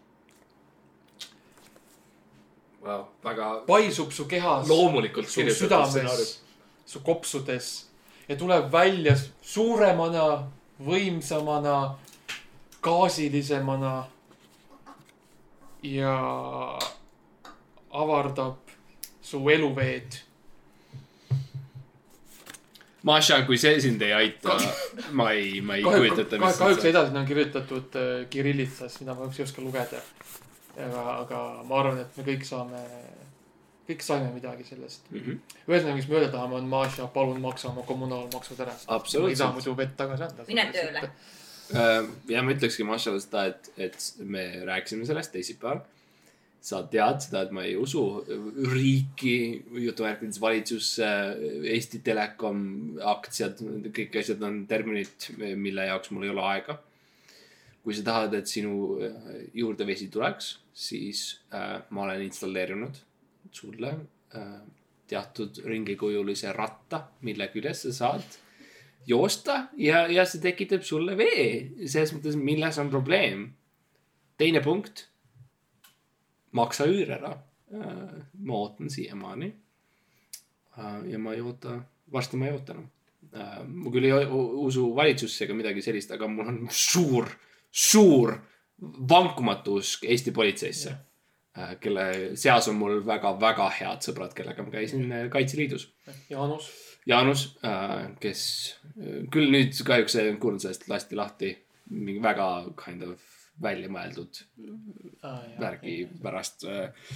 [2.83, 6.41] Vau, väga paisub su kehas, loomulikult su südames
[6.87, 7.69] su kopsudes
[8.29, 10.49] ja tuleb välja suuremana,
[10.83, 11.77] võimsamana,
[12.83, 13.93] gaasilisemana
[15.83, 16.17] ja
[17.93, 18.75] avardab
[19.23, 20.19] su eluveed.
[23.03, 24.55] Maša, kui see sind ei aita,
[25.19, 29.17] ma ei, ma ei kahjuks kujuta ette, mis kahjuks edasi on kirjutatud äh, kirillitsas, mida
[29.17, 30.03] ma kahjuks ei oska lugeda.
[30.77, 32.83] aga, aga ma arvan, et me kõik saame,
[33.91, 35.11] kõik saime midagi sellest.
[35.11, 35.19] mm.
[35.19, 35.59] -hmm.
[35.67, 38.77] ühesõnaga, mis me öelda tahame, on Maša, palun maksa oma kommunaalmaksud ära.
[39.29, 40.47] Ei saa muidu vett tagasi anda.
[40.49, 41.09] Mine tööle..
[41.73, 45.83] Äh, ja ma ütlekski Mašale seda, et, et me rääkisime sellest teisipäeval.
[46.63, 48.03] Sa tead seda, et ma ei usu
[48.71, 49.35] riiki,
[49.85, 51.09] jutumärkides valitsusse,
[51.75, 52.63] Eesti Telekom
[53.13, 53.63] aktsiad,
[53.95, 56.79] kõik asjad on terminid, mille jaoks mul ei ole aega.
[57.83, 59.15] kui sa tahad, et sinu äh,
[59.59, 63.01] juurde vesi tuleks, siis äh, ma olen installeerinud
[63.51, 63.91] sulle
[64.39, 64.61] äh,
[65.11, 68.39] teatud ringikujulise ratta, mille küljes sa saad
[69.07, 71.73] joosta ja, ja see tekitab sulle vee.
[71.87, 73.49] selles mõttes, milles on probleem?
[74.39, 75.09] teine punkt.
[76.53, 77.33] Maksa üür ära.
[77.73, 79.53] ma ootan siiamaani.
[81.09, 81.79] ja ma ei oota,
[82.13, 82.89] varsti ma ei oota enam.
[83.69, 84.27] ma küll ei
[84.67, 87.29] usu valitsusse ega midagi sellist, aga mul on suur,
[87.71, 88.37] suur
[89.09, 90.95] vankumatu usk Eesti politseisse.
[91.81, 95.91] kelle seas on mul väga-väga head sõbrad, kellega ma käisin äh, Kaitseliidus.
[96.31, 96.71] Jaanus.
[97.07, 97.43] Jaanus,
[98.23, 98.45] kes
[98.97, 101.51] äh, küll nüüd kahjuks ei kuulnud sellest, lasti lahti
[101.93, 102.47] mingi väga
[102.81, 103.21] kind of
[103.63, 104.43] väljamõeldud
[105.61, 107.11] värgi pärast äh,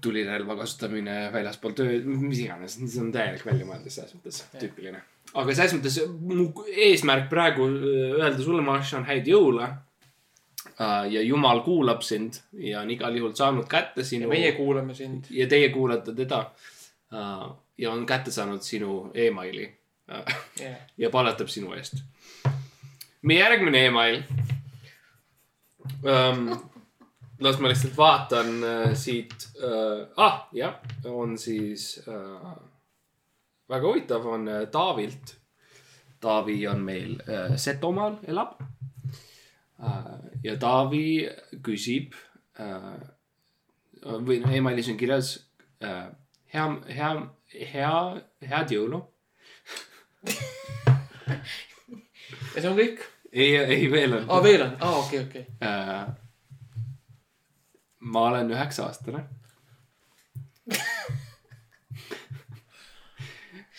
[0.00, 5.02] tulirelva kasutamine väljaspool tööd, mis iganes, see on täielik väljamõeldis selles mõttes, tüüpiline.
[5.34, 9.70] aga selles mõttes mu eesmärk praegu äh, öelda sulle, Marsh, on häid jõule.
[10.80, 15.26] ja Jumal kuulab sind ja on igal juhul saanud kätte ja sinu meie kuulame sind.
[15.30, 16.38] ja teie kuulate teda
[17.12, 19.66] uh, ja on kätte saanud sinu emaili
[20.08, 22.00] jah, ja palvetab sinu eest.
[23.22, 24.22] meie järgmine email
[26.02, 26.50] um,.
[27.40, 30.08] las ma lihtsalt vaatan uh, siit uh,.
[30.16, 32.50] ah, jah, on siis uh,
[33.68, 35.36] väga huvitav, on uh, Taavilt.
[36.20, 40.18] Taavi on meil uh, Setomaal, elab uh,.
[40.44, 41.06] ja Taavi
[41.64, 42.12] küsib
[42.60, 43.00] uh,
[44.02, 45.34] või noh, emailis on kirjas
[45.84, 46.08] äh,
[46.52, 47.10] hea, hea,
[47.72, 47.94] hea,
[48.52, 49.02] head jõulu.
[52.54, 53.04] ja see on kõik.
[53.32, 55.46] ei, ei veel on aa, veel on, aa, okei, okei.
[55.62, 56.06] äh,.
[57.98, 59.24] ma olen üheksa aastane.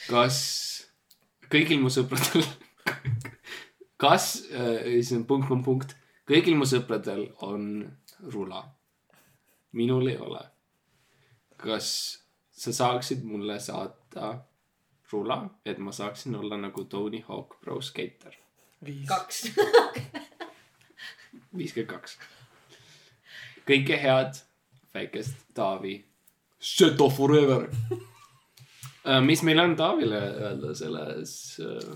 [0.10, 0.38] kas
[1.52, 2.46] kõigil mu sõpradel,
[4.02, 5.98] kas äh,, siis on punkt, punkt, punkt,
[6.30, 7.68] kõigil mu sõpradel on
[8.32, 8.64] rula.
[9.72, 10.46] minul ei ole.
[11.58, 11.88] kas
[12.52, 14.38] sa saaksid mulle saata
[15.12, 18.41] rula, et ma saaksin olla nagu Tony Hawk Pro Skater?
[18.86, 19.08] viis.
[19.08, 19.44] kaks.
[21.58, 22.18] viiskümmend kaks.
[23.68, 24.40] kõike head,
[24.94, 26.00] väikest Taavi.
[26.62, 27.70] Seto forever.
[29.26, 31.36] mis meil on Taavile öelda selles,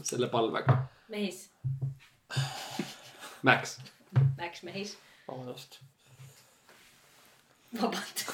[0.04, 0.80] selle palvega?
[1.10, 1.50] mehis,
[3.46, 3.78] Max,
[4.40, 4.96] Max mehis,
[5.28, 5.80] vabandust.
[7.82, 8.32] vabandust.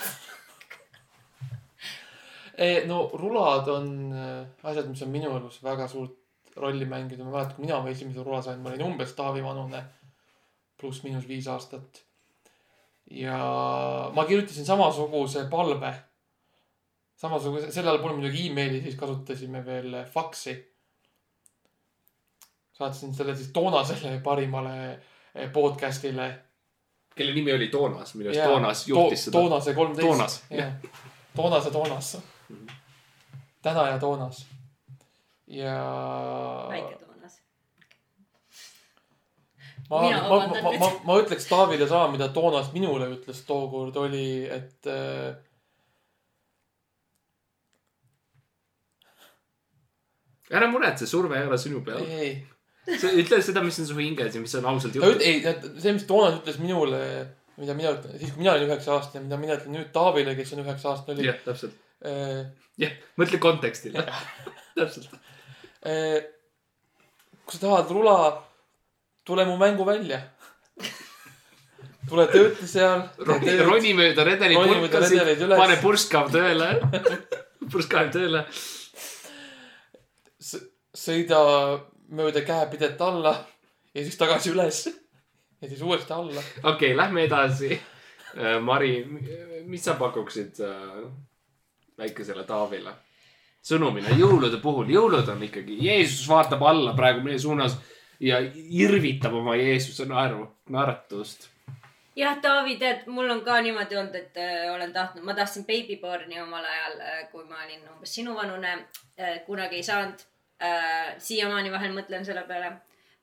[2.88, 6.21] no rulad on äh, asjad, mis on minu elus väga suurt
[6.56, 7.26] rolli mänginud.
[7.26, 9.84] ma mäletan, kui mina oma esimese rula sain, ma olin umbes Taavi vanune.
[10.82, 12.04] pluss-miinus viis aastat.
[13.12, 13.38] ja
[14.14, 15.94] ma kirjutasin samasuguse palve.
[17.16, 20.56] samasuguse, sel ajal polnud muidugi emaili, siis kasutasime veel faksi.
[22.74, 24.78] saatsin selle siis toonasele parimale
[25.36, 26.32] eh, podcast'ile
[27.16, 29.38] kelle nimi oli Toonas, arust Jaa, Toonas juhtis seda.
[29.38, 30.08] Toonase kolmteist.
[30.08, 30.44] Toonas,
[31.36, 32.18] Toonase Toonas.
[33.62, 34.48] täna ja Toonas.
[35.52, 35.78] ja.
[36.72, 37.38] väike Toonas.
[39.90, 40.84] ma, ma, vabandan ma, nüüd.
[40.84, 45.34] ma, ma ütleks Taavile sama, mida Toonas minule ütles tookord, oli, et äh,
[50.52, 52.08] ära muretse, surve ei ole sinu peal.
[52.08, 52.34] ei,
[52.88, 55.24] ütle seda, mis on su hinges ja mis on ausalt juhtunud.
[55.26, 55.44] ei,
[55.84, 57.04] see, mis Toonas ütles minule,
[57.60, 60.56] mida mina ütlen, siis kui mina olin üheksa aastane, mida mina ütlen nüüd Taavile, kes
[60.56, 61.76] on üheksa aastane, oli jah, täpselt.
[62.08, 62.48] äh,
[62.82, 64.08] jah, mõtle kontekstile.
[64.80, 65.12] täpselt.
[65.86, 66.22] Äh,
[67.46, 68.18] kui sa tahad rula,
[69.26, 70.22] tule mu mängu välja.
[72.10, 73.06] tule tööta seal.
[73.20, 76.74] roni, roni mööda redeli purkasid pane purskav tööle.
[77.72, 78.46] purskaev tööle.
[80.42, 81.40] sõida
[82.12, 83.36] mööda käepidet alla
[83.94, 84.84] ja siis tagasi üles
[85.62, 86.42] ja siis uuesti alla.
[86.64, 87.80] okei okay,, lähme edasi.
[88.64, 88.94] Mari,
[89.68, 91.02] mis sa pakuksid äh,
[92.00, 92.94] väikesele Taavile?
[93.66, 97.78] Sõnumina jõulude puhul, jõulud on ikkagi, Jeesus vaatab alla praegu meie suunas
[98.22, 101.48] ja irvitab oma Jeesuse naeru, naeratust.
[102.18, 106.42] jah, Taavi, tead, mul on ka niimoodi olnud, et äh, olen tahtnud, ma tahtsin babyborn'i
[106.42, 106.98] omal ajal,
[107.32, 110.26] kui ma olin umbes sinuvanune äh,, kunagi ei saanud
[110.62, 111.14] äh,.
[111.18, 112.74] siiamaani vahel mõtlen selle peale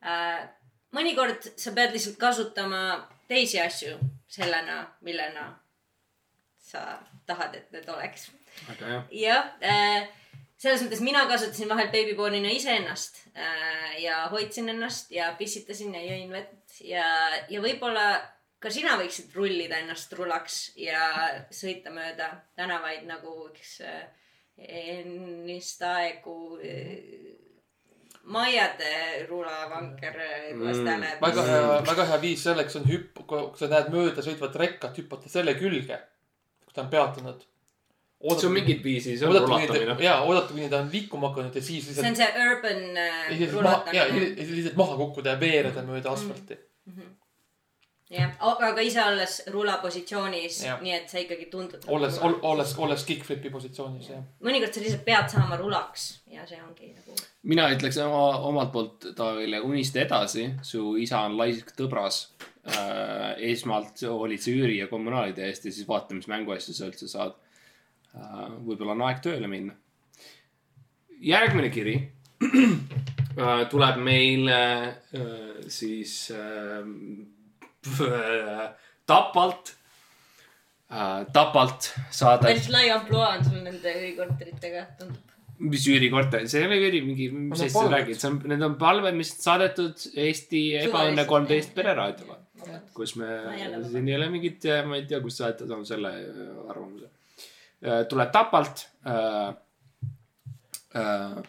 [0.03, 0.47] äh,.
[0.95, 2.83] mõnikord sa pead lihtsalt kasutama
[3.27, 5.51] teisi asju sellena, millena
[6.59, 8.31] sa tahad, et need oleks
[9.11, 10.07] jah äh,,
[10.59, 16.35] selles mõttes mina kasutasin vahel beebibornina iseennast äh, ja hoidsin ennast ja pissitasin ja jõin
[16.35, 17.05] vett ja,
[17.49, 18.05] ja võib-olla
[18.59, 21.01] ka sina võiksid rullida ennast rulaks ja
[21.55, 24.01] sõita mööda tänavaid nagu üks äh,
[24.59, 27.37] ennist aegu äh,
[28.29, 30.17] Maiade rulavanker
[30.59, 31.21] vastane mm,.
[31.23, 35.31] väga hea, väga hea viis selleks on hüpp, kui sa näed mööda sõitvat rekkat, hüpata
[35.31, 35.97] selle külge,
[36.61, 37.47] kui ta on peatunud.
[38.19, 41.29] See on mingit viisi, see on oodata, rulatamine ta, jaa, oodata, kuni ta on liikuma
[41.31, 44.25] hakanud ja siis see on lihtsalt, see urban äh, ja siis maha, ja rulatamine.
[44.25, 46.59] ja siis lihtsalt maha kukkuda ja veereda mööda asfalti.
[48.09, 51.87] jah, aga ise olles rula positsioonis Jah., nii et sa ikkagi tundud.
[51.87, 54.23] olles, olles, olles kick-flipi positsioonis, jah.
[54.43, 57.15] mõnikord sa lihtsalt pead saama rulaks ja see ongi nagu.
[57.53, 62.25] mina ütleks oma, omalt poolt Taavile, unista edasi, su isa on laisk tõbras
[62.67, 63.37] äh,.
[63.53, 67.37] esmalt hoolid sa üüri ja kommunaalide eest ja siis vaata, mis mänguasju sa üldse saad.
[68.13, 69.75] Võib-olla on aeg tööle minna.
[71.19, 71.95] järgmine kiri
[73.43, 74.93] äh, tuleb meil äh,
[75.67, 76.85] siis äh,
[79.09, 79.73] Tapalt
[80.89, 81.25] äh,.
[81.33, 85.35] Tapalt saade päris lai ampluaa on sul nende üürikorteritega, tundub.
[85.59, 88.65] mis üürikorter, see ei ole üüri mingi, mis need asja sa räägid, see on, need
[88.65, 92.39] on palved, mis saadetud Eesti Ebaõnne kolmteist pereraadioga.
[92.95, 93.29] kus me
[93.91, 97.11] siin ei ole mingit, ma ei tea, kust sa oled saanud selle äh, arvamuse.
[97.81, 99.55] Tuleb Tapalt äh,.
[100.93, 101.43] Äh,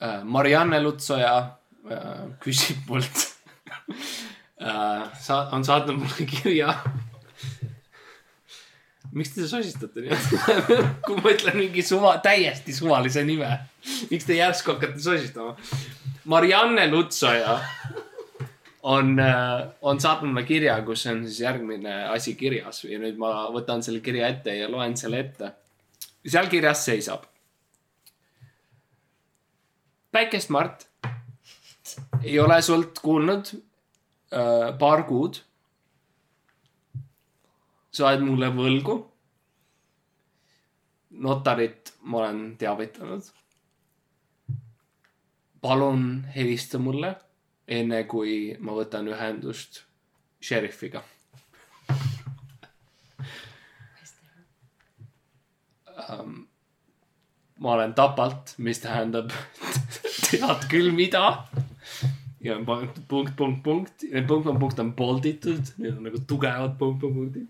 [0.00, 1.58] äh, Marianne Lutsoja
[1.90, 1.96] äh,
[2.40, 3.34] küsib mult
[4.56, 5.02] äh,.
[5.20, 6.72] sa-, on saatnud mulle kirja.
[9.12, 10.16] miks te sosistate nii?
[11.04, 13.50] kui ma ütlen mingi suva, täiesti suvalise nime,
[14.10, 15.52] miks te järsku hakkate sosistama?
[16.24, 17.58] Marianne Lutsoja
[18.84, 19.16] on,
[19.82, 24.02] on saatnud mulle kirja, kus on siis järgmine asi kirjas ja nüüd ma võtan selle
[24.04, 25.52] kirja ette ja loen selle ette.
[26.26, 27.24] seal kirjas seisab.
[30.12, 30.86] päikest, Mart.
[32.22, 35.40] ei ole sult kuulnud äh, paar kuud.
[37.90, 39.00] sa oled mulle võlgu.
[41.10, 43.32] notarit ma olen teavitanud.
[45.60, 47.16] palun helista mulle
[47.68, 49.82] enne kui ma võtan ühendust
[50.44, 51.02] šerifiga.
[56.04, 56.44] Um,
[57.64, 59.32] ma olen Tapalt, mis tähendab
[60.26, 61.46] tead küll mida.
[62.44, 67.00] ja on punkt, punkt, punkt, punkt, punkt, punkt on bolditud, need on nagu tugevad punkt,
[67.00, 67.46] punkt, punktid,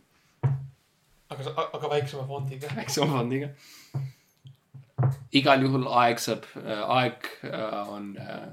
[1.34, 2.70] aga, aga väiksema fondiga.
[2.76, 3.48] väiksema fondiga.
[5.32, 6.46] igal juhul aeg saab,
[6.86, 8.46] aeg äh, on äh,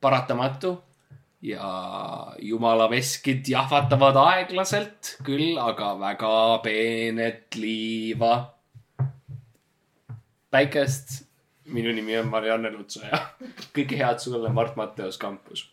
[0.00, 0.74] paratamatu
[1.44, 1.66] ja
[2.44, 6.34] jumala veskid jahvatavad aeglaselt küll, aga väga
[6.64, 8.34] peenet liiva.
[10.50, 11.22] päikest,
[11.70, 13.20] minu nimi on Marianne Lutsoja.
[13.76, 15.68] kõike head sulle, Mart Matteus Kampus.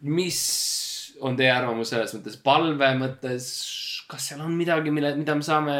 [0.00, 0.40] mis
[1.20, 3.46] on teie arvamus selles mõttes, palve mõttes,
[4.10, 5.78] kas seal on midagi, mille, mida me saame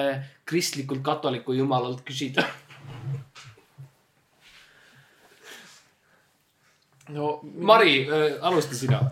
[0.48, 2.46] kristlikult katoliku jumalalt küsida?
[7.08, 7.40] no.
[7.42, 8.08] Mari,
[8.40, 9.10] alusta sina.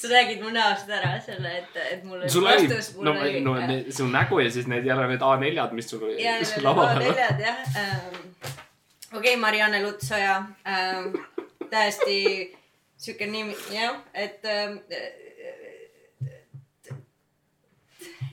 [0.00, 3.12] sa räägid mu näost ära selle, et, et mul sul oli, no,
[3.52, 6.64] no ja, need- su nägu ja siis need jälle need A4-d, mis sul ja sul
[6.66, 7.04] laua peal on.
[7.04, 8.16] neljad jah ähm,.
[9.12, 11.12] okei okay,, Marianne Lutsoja ähm,,
[11.70, 12.16] täiesti
[12.96, 14.78] sihuke nimi, jah, et ähm,.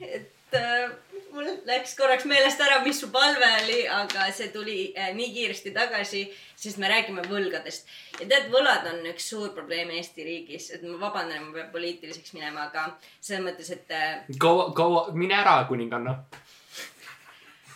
[0.00, 0.90] et äh,
[1.32, 5.72] mul läks korraks meelest ära, mis su palve oli, aga see tuli äh, nii kiiresti
[5.76, 6.24] tagasi,
[6.58, 7.88] sest me räägime võlgadest.
[8.18, 12.34] ja tead, võlad on üks suur probleem Eesti riigis, et ma vabandan, ma pean poliitiliseks
[12.36, 12.86] minema, aga
[13.20, 16.18] selles mõttes, et äh, kaua, kaua, mine ära, kuninganna.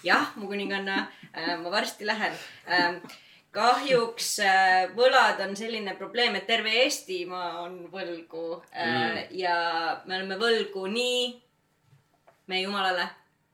[0.07, 2.35] jah, mu kuninganna äh,, ma varsti lähen
[2.67, 3.19] äh,.
[3.53, 4.39] kahjuks
[4.97, 9.27] võlad on selline probleem, et terve Eestimaa on võlgu mm.
[9.37, 9.57] ja
[10.07, 11.27] me oleme võlgu nii
[12.49, 13.11] meie jumalale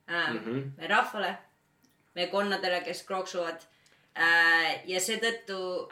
[0.09, 0.39] mm.
[0.39, 0.65] -hmm.
[0.77, 1.37] meie rahvale,
[2.15, 3.63] meie konnadele, kes krooksuvad
[4.19, 4.83] äh,.
[4.85, 5.89] ja seetõttu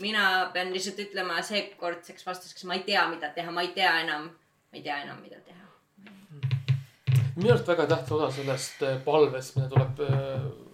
[0.00, 4.28] mina pean lihtsalt ütlema seekordseks vastuseks, ma ei tea, mida teha, ma ei tea enam,
[4.28, 5.64] ma ei tea enam, mida teha.
[7.36, 10.65] minu arust väga tähtis osa sellest äh, palvest, mida tuleb äh,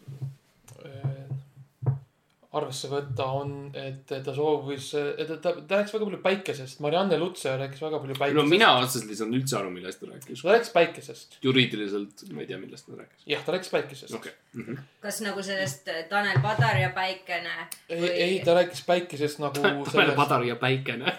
[2.58, 6.82] arvesse võtta, on, et ta soovis, et ta, ta, ta rääkis väga palju päikesest.
[6.84, 8.50] Marianne Lutse rääkis väga palju no päikesest.
[8.52, 10.42] mina otseselt ei saanud üldse aru, millest ta rääkis.
[10.42, 11.38] ta rääkis päikesest.
[11.46, 13.24] juriidiliselt ma ei tea, millest ta rääkis.
[13.32, 14.76] jah, ta rääkis päikesest okei okay..
[15.00, 17.56] kas nagu sellest äh, Tanel Padar ja Päikene
[17.88, 19.60] ei, ei, ta rääkis päikesest nagu
[19.92, 20.14] Tanel.
[20.16, 21.16] Padar ja päikene.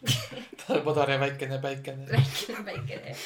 [0.66, 2.06] Tanel Padar ja väikene päikene.
[2.08, 3.16] Päikene, Päikene.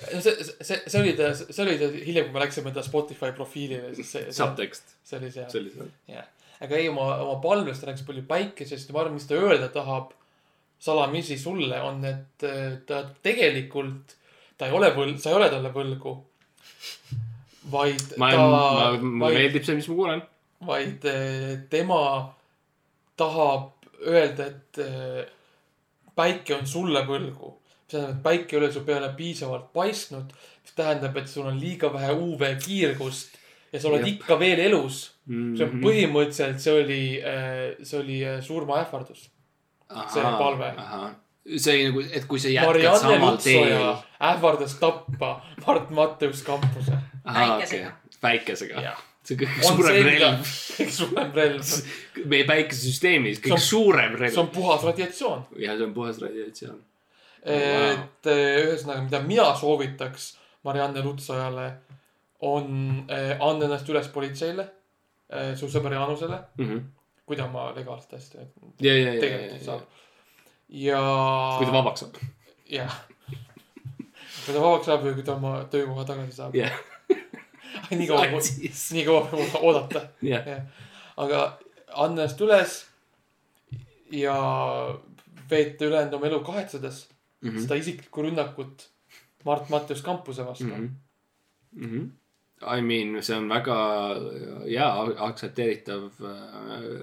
[0.00, 3.92] see, see, see oli ta, see oli ta hiljem, kui me läksime ta Spotify profiilile,
[3.98, 5.50] siis see, see, subtekst, see oli seal.
[5.52, 5.92] sellised.
[6.10, 6.26] jah,
[6.62, 9.68] aga ei oma, oma palvest ta rääkis palju päikesest ja ma arvan, mis ta öelda
[9.74, 10.12] tahab
[10.82, 14.16] salamisi sulle on, et äh, ta tegelikult,
[14.58, 16.16] ta ei ole võl-, sa ei ole talle võlgu.
[17.70, 18.46] vaid ma, ta
[18.98, 20.24] mulle meeldib see, mis ma kuulen.
[20.66, 22.00] vaid äh, tema
[23.18, 23.70] tahab
[24.02, 25.22] öelda, et äh,
[26.18, 27.54] päike on sulle võlgu.
[27.92, 30.32] Mis tähendab, et päike ei ole su peale piisavalt paistnud,
[30.62, 33.36] mis tähendab, et sul on liiga vähe UV kiirgust
[33.72, 34.16] ja sa oled Jep.
[34.22, 35.12] ikka veel elus.
[35.28, 35.82] see on Mhm.
[35.84, 37.22] põhimõtteliselt, see oli,
[37.84, 39.28] see oli äh, surmaähvardus.
[40.12, 40.72] see palve.
[41.56, 46.92] see oli nagu, et kui sa jätkad Marianne samal teel ähvardas tappa Mart Matteus Kampuse.
[47.24, 47.92] Päikesega.
[48.20, 48.80] päikesega.
[48.82, 50.46] jah, see on kõige on suurem see relv
[50.78, 51.62] kõige suurem relv.
[52.26, 54.48] meie päikesesüsteemis, See kõige on- suurem see relv on.
[54.48, 55.44] puhas radiatsioon.
[55.58, 56.80] ja see on puhas radiatsioon.
[57.42, 60.32] Et eh, ühesõnaga, mida mina soovitaks
[60.66, 61.68] Marianne Lutsojale,
[62.46, 64.68] on eh, anda ennast üles politseile,
[65.56, 66.36] su sõber Jaanusele,
[67.24, 69.84] kui ta oma legaalset asja ja, ja, ja, tegelikult saab.
[70.68, 71.02] ja.
[71.56, 72.18] kui ta vabaks saab.
[72.68, 72.98] jah.
[74.44, 76.58] kui ta vabaks saab või kui ta oma töökoha tagasi saab.
[76.58, 76.74] jah,
[77.96, 80.04] nii kaua, nii kaua oodata.
[80.26, 80.50] jah,
[81.16, 81.40] aga
[81.92, 82.76] anda ennast üles
[84.12, 84.36] ja
[85.50, 87.06] veeta ülejäänud oma elu kahetsedes
[87.42, 87.58] Mhm.
[87.64, 88.88] seda isiklikku rünnakut
[89.44, 90.90] Mart Matteus Kampuse vastu mm.
[91.72, 91.86] Mhm.
[91.86, 92.10] Mhm.
[92.62, 93.76] I mean, see on väga
[94.68, 94.88] hea
[95.26, 97.00] aktsepteeritav äh,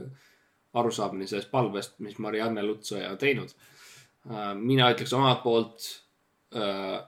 [0.73, 3.51] arusaamine sellest palvest, mis Marianne Lutsoja on teinud
[4.29, 4.55] äh,.
[4.55, 5.89] mina ütleks omalt poolt
[6.55, 7.01] äh,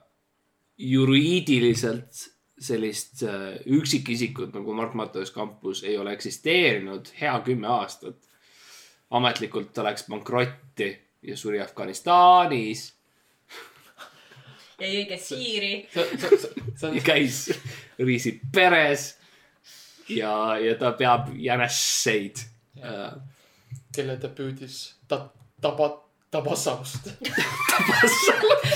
[0.78, 2.28] juriidiliselt
[2.62, 8.18] sellist äh, üksikisikut nagu Mart Matteus Kampus ei ole eksisteerinud hea kümme aastat.
[9.12, 13.01] ametlikult ta läks pankrotti ja suri Afganistanis
[14.82, 17.44] ja jõi ja, käis
[18.00, 19.12] riisi peres
[20.10, 22.42] ja, ja ta peab jänesseid
[22.82, 23.12] äh,.
[23.96, 25.28] kelle ta püüdis ta-,
[25.62, 25.98] taba-,
[26.32, 27.10] Tabassalust.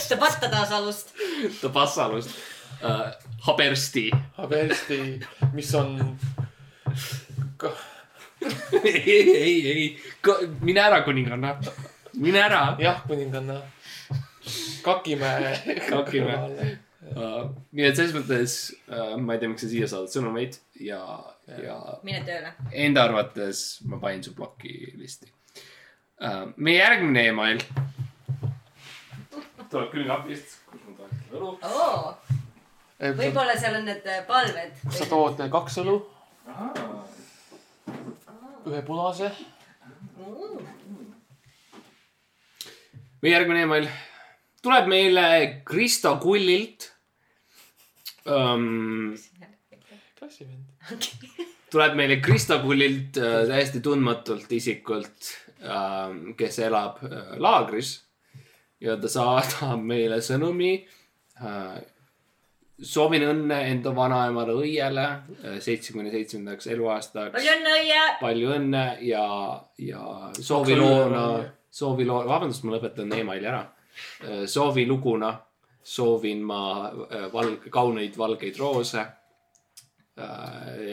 [0.09, 1.13] Tabatta taas alust.
[1.61, 2.29] Tabassalust
[2.83, 3.13] äh,,
[3.47, 4.11] Habersti.
[4.35, 5.19] Habersti,
[5.53, 6.19] mis on
[8.83, 10.01] ei, ei, ei,
[10.61, 11.55] mine ära, kuninganna.
[12.13, 13.61] mine ära jah, kuninganna
[14.85, 15.53] Kakimäe.
[15.93, 16.77] Kakimäe.
[17.15, 17.49] uh,.
[17.71, 18.57] nii et selles mõttes
[18.89, 21.01] uh, ma ei tea, miks sa siia saadad sõnumeid ja,
[21.61, 22.53] ja mine tööle.
[22.85, 26.47] enda arvates ma panin su ploki listi uh,.
[26.57, 27.61] meie järgmine email
[29.75, 31.51] tuleb küll napist, kus ma tahan õlu.
[31.67, 32.11] oo,
[33.19, 34.77] võib-olla seal on need äh, palved.
[34.93, 35.97] sa tood kaks õlu,
[38.69, 39.31] ühe punase.
[43.21, 43.89] meie järgmine email
[44.65, 45.27] tuleb meile
[45.65, 46.89] Kristo Kullilt
[48.25, 49.13] um,.
[50.17, 50.63] klassivend.
[51.71, 57.99] tuleb meile Kristo Kullilt äh, täiesti tundmatult isikult äh,, kes elab äh, laagris
[58.81, 60.73] ja ta saadab meile sõnumi
[61.41, 61.77] äh,.
[62.81, 67.37] soovin õnne enda vanaemale õiele äh, seitsmekümne seitsmendaks eluaastaks.
[67.37, 68.01] palju õnne, õie.
[68.23, 69.29] palju õnne ja,
[69.77, 71.23] ja sooviloona,
[71.69, 73.63] sooviloo-, vabandust, ma lõpetan emaili ära.
[74.45, 75.33] Sooviluguna
[75.85, 79.05] soovin ma äh, val-, kauneid valgeid roose.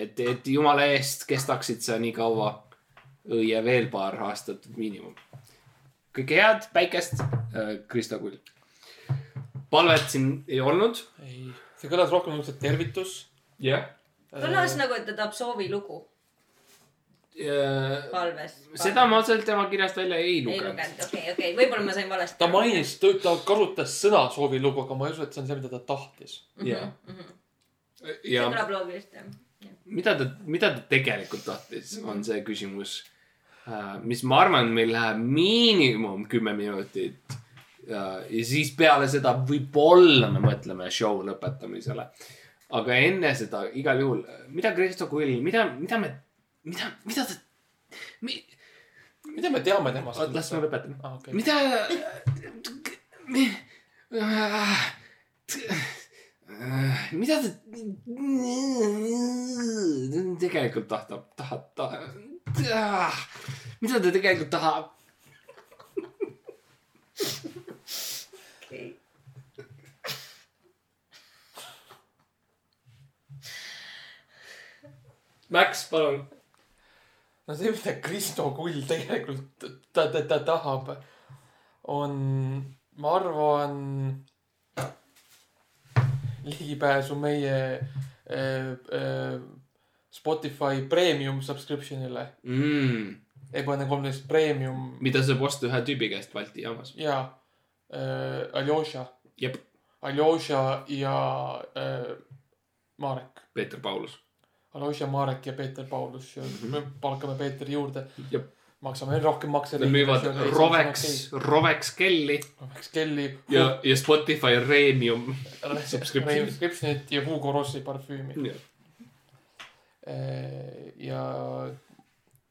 [0.02, 2.48] et, et jumala eest kestaksid sa nii kaua,
[3.30, 5.14] õie veel paar aastat miinimum.
[6.10, 7.22] kõike head, päikest,
[7.88, 8.40] Krista Kull.
[9.70, 10.98] palvet siin ei olnud.
[11.22, 11.46] ei,
[11.78, 13.28] see kõlas rohkem nagu tervitus.
[13.62, 13.86] jah.
[14.34, 16.02] kõlas nagu, et ta tahab soovilugu
[18.12, 18.56] palves.
[18.76, 20.72] seda ma otseselt tema kirjast välja ei ei lugenud.
[20.72, 22.38] lugenud, okei, okei, võib-olla ma sain valesti.
[22.38, 25.70] ta mainis, ta kasutas sõna soovilugu, aga ma ei usu, et see on see, mida
[25.72, 26.34] ta tahtis.
[26.68, 26.90] jah.
[27.96, 29.30] see ja kõlab loogiliselt jah.
[29.86, 32.98] mida ta, mida ta tegelikult tahtis, on see küsimus,
[34.04, 37.38] mis ma arvan, meil läheb miinimum kümme minutit.
[37.88, 42.04] ja siis peale seda võib-olla me mõtleme show lõpetamisele.
[42.72, 44.20] aga enne seda igal juhul,
[44.52, 46.12] mida Kristo Kull, mida, mida me,
[46.64, 47.34] mida, mida ta,
[49.34, 50.20] mida me teame temast?
[50.34, 50.94] las ma lõpetan.
[51.02, 51.14] ah,.
[51.18, 51.32] Okay.
[51.34, 51.54] mida,
[57.18, 57.50] mida ta
[60.42, 62.02] tegelikult tahtab, tahab, tahab,
[63.80, 64.84] mida ta tegelikult tahab?
[75.52, 76.24] Max, palun.
[77.48, 80.92] No see, mida Kristo Kull tegelikult ta, ta, ta tahab,
[81.90, 82.14] on,
[83.02, 83.74] ma arvan,
[86.44, 89.40] ligipääsu meie äh, äh,
[90.12, 92.26] Spotify premium subscription'ile.
[92.42, 93.16] mm,.
[93.52, 96.94] Ebane kolmteist premium mida saab osta ühe tüübi käest Balti jaamas.
[96.96, 97.18] ja
[97.92, 99.06] äh, Aljoša,
[99.40, 99.56] jep,
[100.02, 101.16] Aljoša ja
[101.76, 102.16] äh,
[102.98, 103.42] Marek.
[103.54, 104.18] Peeter Paulus.
[104.74, 106.70] Aljoša, Marek ja Peeter Paulus ja mm -hmm.
[106.70, 108.04] me palkame Peeteri juurde.
[108.82, 109.78] Maksame veel rohkem makse.
[109.78, 113.38] Nad müüvad Rovex, Rovex kelli Rovex kelli.
[113.48, 115.36] ja, ja Spotify Premium.
[115.86, 116.46] subscription.
[116.46, 118.34] subscription'it ja Hugo Rossi parfüümi.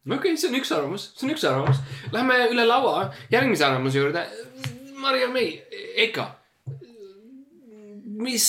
[0.08, 1.84] okei okay,, see on üks arvamus, see on üks arvamus.
[2.12, 4.24] Lähme üle laua järgmise arvamuse juurde.
[4.96, 5.60] Maria May,
[5.96, 6.36] Eka.
[8.22, 8.48] mis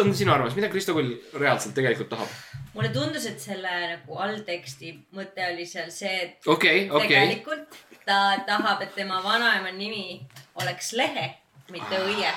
[0.00, 2.59] on sinu arvamus, mida Kristo Kull reaalselt tegelikult tahab?
[2.74, 7.08] Mulle tundus, et selle nagu allteksti mõte oli seal see, et okei, okei.
[7.08, 10.20] tegelikult ta tahab, et tema vanaema nimi
[10.60, 11.26] oleks Lehe,
[11.70, 12.32] mitte Õie.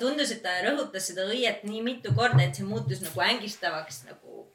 [0.00, 4.46] tundus, et ta rõhutas seda õiet nii mitu korda, et see muutus nagu ängistavaks nagu.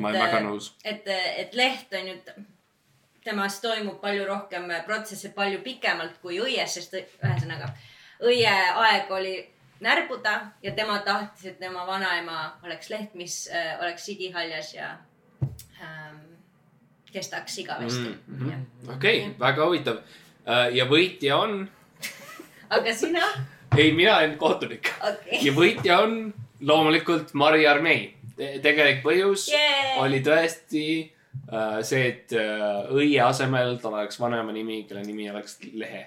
[0.00, 0.72] ma olen väga nõus.
[0.84, 2.18] et, et leht on ju,
[3.24, 7.74] temas toimub palju rohkem protsesse palju pikemalt kui õies, sest ühesõnaga
[8.22, 9.36] õie aeg oli
[9.82, 14.90] närbuda ja tema tahtis, et tema vanaema oleks leht, mis äh, oleks sigihaljas ja
[15.80, 16.20] ähm,
[17.12, 18.50] kestaks igavesti mm.
[18.50, 18.94] -hmm.
[18.96, 19.96] okei, väga huvitav.
[20.72, 21.68] ja võitja on,
[22.76, 23.26] aga sina?
[23.76, 28.14] ei, mina olen kohtunik okei ja võitja on loomulikult Mari Armei.
[28.62, 29.98] tegelik põhjus Yay!
[30.02, 30.84] oli tõesti
[31.52, 36.06] äh, see, et äh, õie asemel tal oleks vanaema nimi, kelle nimi oleks Lehe.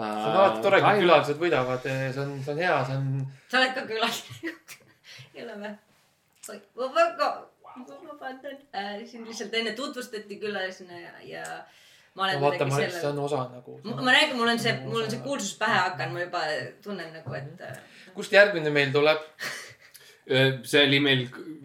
[0.00, 3.08] See on alati tore, kui külalised võidavad, see on, see on hea, see on.
[3.50, 4.54] sa oled ka külaline.
[5.34, 5.74] ei ole või?
[6.80, 7.28] ma väga,
[7.76, 11.44] ma vabandan äh,, sind lihtsalt enne tutvustati külalisena ja, ja
[12.16, 13.78] ma olen vaata, ma, selle see on osa nagu.
[13.84, 16.44] ma räägin, mul on see, mul on see kuulsus pähe hakanud, ma juba
[16.84, 17.82] tunnen nagu, et äh,
[18.16, 19.26] kust järgmine meil tuleb?
[20.30, 21.24] Äh, see oli meil,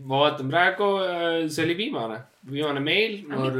[0.09, 0.86] ma vaatan praegu,
[1.53, 2.15] see oli viimane,
[2.49, 3.59] viimane meil, mul,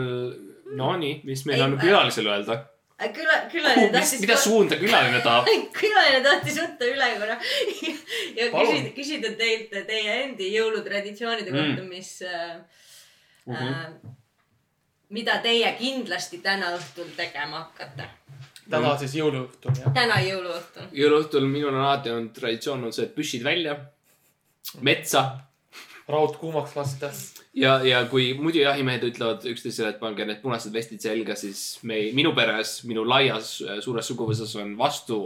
[0.80, 2.56] no nii, mis meil Ei, on äh, külalisele öelda?
[2.98, 4.20] küla, külaline tahtis.
[4.22, 5.48] mida suunda külaline tahab?
[5.80, 7.38] külaline tahtis võtta üle korra
[8.40, 8.72] ja Palun.
[8.72, 11.58] küsida, küsida teilt teie endi jõulutraditsioonide Mm.
[11.76, 12.56] kohta, mis äh,
[13.46, 13.56] Mhm.
[13.56, 14.14] äh,
[15.10, 18.08] mida teie kindlasti täna õhtul tegema hakkate.
[18.70, 19.92] täna siis jõuluõhtul jah.
[19.94, 20.88] täna jõuluõhtul.
[20.92, 23.76] jõuluõhtul minul on alati olnud traditsioon on see, et püssid välja,
[24.82, 25.22] metsa
[26.08, 27.10] raud kuumaks lasta.
[27.54, 32.00] ja, ja kui muidu jahimehed ütlevad üksteisele, et pange need punased vestid selga, siis me,
[32.18, 35.20] minu peres, minu laias äh, suures suguvõsas on vastu,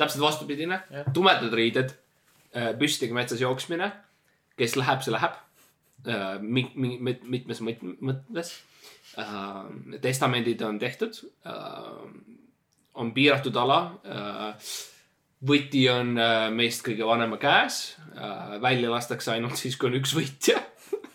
[0.00, 0.80] täpselt vastupidine
[1.14, 1.92] tumedad riided,
[2.78, 3.90] püstidega metsas jooksmine.
[4.56, 5.40] kes läheb, see läheb.
[7.22, 8.52] mitmes mõt- mõttes.
[10.00, 11.18] testamendid on tehtud.
[12.94, 13.98] on piiratud ala.
[15.46, 17.96] Võti on äh, meist kõige vanema käes.
[18.62, 20.60] välja lastakse ainult siis, kui on üks võitja.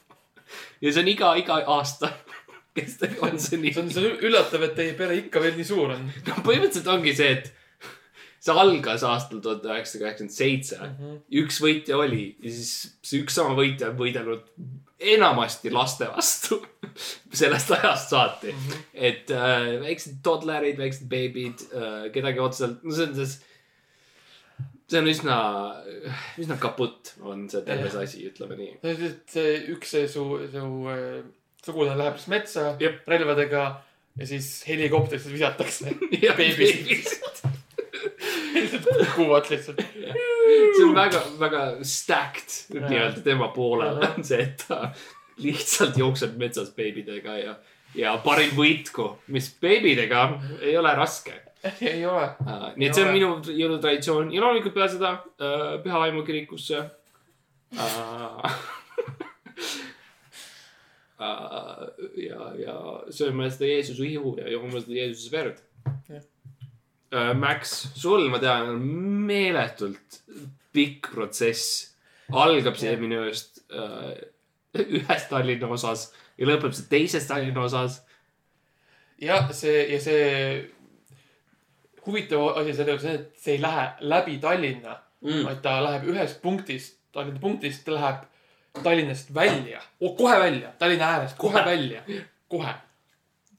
[0.83, 2.11] ja see on iga, iga aasta.
[2.75, 3.83] kes ta on see nii see?
[3.83, 6.03] on, see on üllatav, et teie pere ikka veel nii suur on.
[6.27, 7.53] no põhimõtteliselt ongi see, et
[8.39, 10.77] see algas aastal tuhat üheksasada kaheksakümmend seitse.
[11.41, 12.71] üks võitja oli ja siis
[13.03, 14.45] see üks sama võitja on võidelnud
[14.99, 16.59] enamasti laste vastu
[17.41, 18.59] sellest ajast saati mm.
[18.59, 18.87] -hmm.
[18.93, 23.39] et äh, väiksed toddlerid, väiksed beebid äh,, kedagi otseselt, no see on siis,
[24.89, 25.35] see on üsna,
[26.41, 28.95] üsna kaputt on see terve see asi, ütleme nii.
[29.29, 31.21] see üks see su, su äh,
[31.65, 33.07] sugulane läheb siis metsa Jep.
[33.07, 33.63] relvadega
[34.19, 36.85] ja siis helikopterist visatakse beebisid.
[36.87, 37.57] beebisid.
[38.99, 39.81] kukuvad lihtsalt.
[39.95, 44.89] see on väga, väga stacked nii-öelda tema poolel on see, et ta
[45.39, 47.55] lihtsalt jookseb metsas beebidega ja,
[47.95, 50.25] ja parim võitku, mis beebidega
[50.61, 51.35] ei ole raske.
[51.81, 52.27] Ei ole.
[52.75, 56.77] nii et see on minu jõulutraditsioon ja loomulikult peale seda äh, Püha Vaimu kirikusse
[62.29, 62.75] ja, ja
[63.13, 65.57] sööme seda Jeesuse ihu ja joome seda Jeesuse verd
[66.09, 66.23] äh,.
[67.33, 68.81] Max, sul ma tean, on
[69.25, 70.19] meeletult
[70.73, 71.95] pikk protsess.
[72.29, 74.13] algab see minu arust äh,
[74.77, 78.03] ühes Tallinna osas ja lõpeb see teises Tallinna osas.
[79.19, 80.21] jah, see ja see
[82.09, 85.77] huvitav asi selle juures on see, et see ei lähe läbi Tallinna mm., vaid ta
[85.85, 88.25] läheb ühest punktist, Tallinna punktist, läheb
[88.83, 91.65] Tallinnast välja oh,, kohe välja, Tallinna äärest kohe, Kohe.
[91.65, 92.01] välja,
[92.47, 92.73] kohe.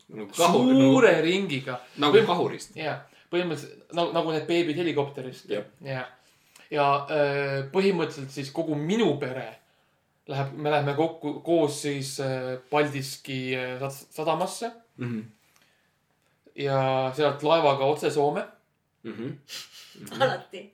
[0.09, 1.79] nagu kahur, suure ringiga.
[2.03, 2.77] nagu kahurist.
[2.77, 2.99] ja
[3.31, 5.51] põhimõtteliselt nagu, nagu need beebid helikopterist.
[5.51, 5.65] Jah.
[5.87, 6.05] ja,
[6.71, 9.47] ja öö, põhimõtteliselt siis kogu minu pere
[10.31, 13.43] läheb, me läheme kokku koos siis öö, Paldiski
[13.81, 15.25] sad- sadamasse Mm -hmm.
[16.55, 18.45] Ja sealt laevaga otse Soome.
[19.03, 20.23] Mm -hmm.
[20.23, 20.73] alati.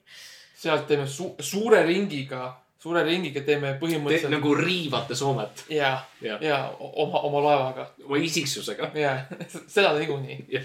[0.54, 6.42] sealt teeme su suure ringiga, suure ringiga teeme Te põhimõtteliselt nagu riivate Soomet ja, Jah.
[6.42, 8.90] ja oma, oma laevaga oma isiksusega.
[8.94, 9.18] ja
[9.74, 10.46] seda niikuinii.
[10.48, 10.64] Jah.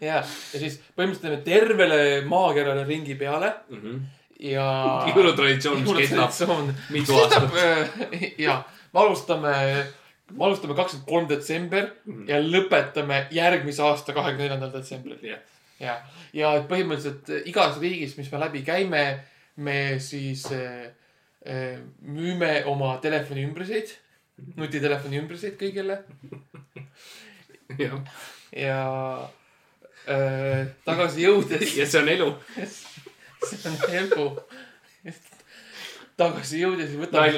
[0.00, 0.14] ja,
[0.52, 3.80] ja siis põhimõtteliselt teeme tervele maakerale ringi peale mm.
[3.80, 4.00] -hmm.
[4.38, 4.68] ja.
[5.14, 7.50] jõulutraditsioon, mis kestab mitu aastat.
[8.38, 9.54] ja, me alustame,
[10.32, 12.28] me alustame kakskümmend kolm detsember Mhm.
[12.28, 15.18] ja lõpetame järgmise aasta kahekümne neljandal detsembril.
[15.22, 15.38] jah,
[15.80, 15.98] ja,
[16.32, 19.04] ja et põhimõtteliselt eh, igas riigis, mis me läbi käime,
[19.56, 20.88] me siis äh,
[21.46, 23.90] äh, müüme oma telefoniümbruseid
[24.56, 25.98] nutitelefoni ümbriseid kõigile
[27.82, 27.98] jah,
[28.56, 28.78] ja
[30.08, 32.30] äh, tagasi jõudes, ja see on elu.
[33.48, 34.26] see on elu.
[36.16, 37.32] tagasi jõudes võtame,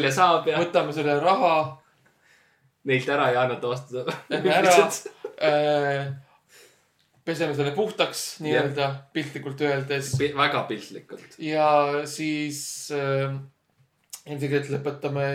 [0.51, 1.55] ja võtame selle raha
[2.89, 4.05] neilt ära ei anneta vastu.
[4.33, 4.77] Lähme ära
[5.41, 6.13] äh,.
[7.25, 11.39] peseme selle puhtaks nii-öelda piltlikult öeldes väga piltlikult.
[11.41, 13.33] ja siis äh,
[14.27, 15.27] ilmselgelt lõpetame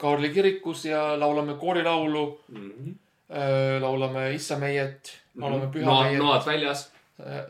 [0.00, 2.24] Kaarli kirikus ja laulame koorilaulu
[2.54, 3.76] äh,.
[3.84, 6.22] laulame Issa meiet, laulame Püha noad, meiet.
[6.22, 6.88] noad väljas,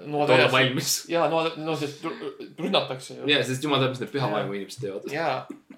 [0.06, 1.06] noad olla valmis.
[1.08, 2.04] ja noad, no sest
[2.58, 3.28] rünnatakse ju.
[3.30, 4.16] ja, sest jumal teab, mis need Jaa.
[4.18, 5.06] pühavaimu inimesed teevad.
[5.12, 5.28] ja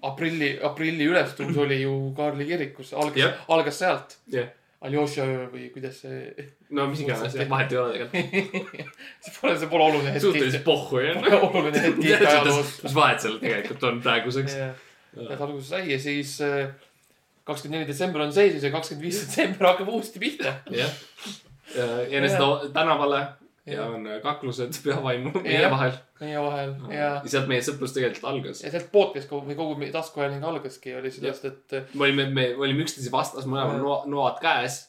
[0.02, 4.16] aprilli, aprilli ülestõus oli ju Kaarli kirikus, algas Jah., algas sealt.
[4.32, 4.50] jah,
[4.86, 8.90] Aljoša või kuidas see, no mis iganes, vahet ei ole tegelikult.
[9.24, 10.26] see pole, see pole oluline hetk.
[10.26, 11.22] suhteliselt pohhu jah.
[11.22, 12.74] pole oluline hetk Eesti ajaloos.
[12.88, 14.58] mis vahet seal tegelikult on praeguseks.
[15.16, 16.74] et alguse sai ja siis äh,
[17.46, 20.58] kakskümmend neli detsember on seisus ja kakskümmend viis detsember hakkab uuesti pihta.
[20.74, 21.02] jah.
[22.10, 23.24] enesed tänavale
[23.66, 25.94] ja on kaklused pühavaimu meie vahel.
[26.20, 28.62] meie vahel ja, ja sealt meie sõprus tegelikult algas.
[28.62, 32.46] ja sealt podcast kogu või kogu taskuhääling algaski oli sellest, et äh, me olime, me
[32.54, 34.84] olime üksteise vastas, mõlemal noa- noad käes.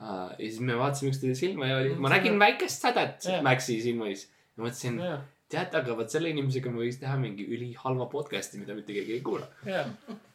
[0.00, 3.28] ja siis me vaatasime üksteise silma ja oli, ma nägin väikest sädet.
[3.44, 4.26] Maxi silmis.
[4.56, 5.00] ja mõtlesin,
[5.50, 9.24] tead, aga vot selle inimesega ma võiks teha mingi ülihalva podcast'i, mida mitte keegi ei
[9.24, 9.48] kuula.
[9.64, 9.88] jah.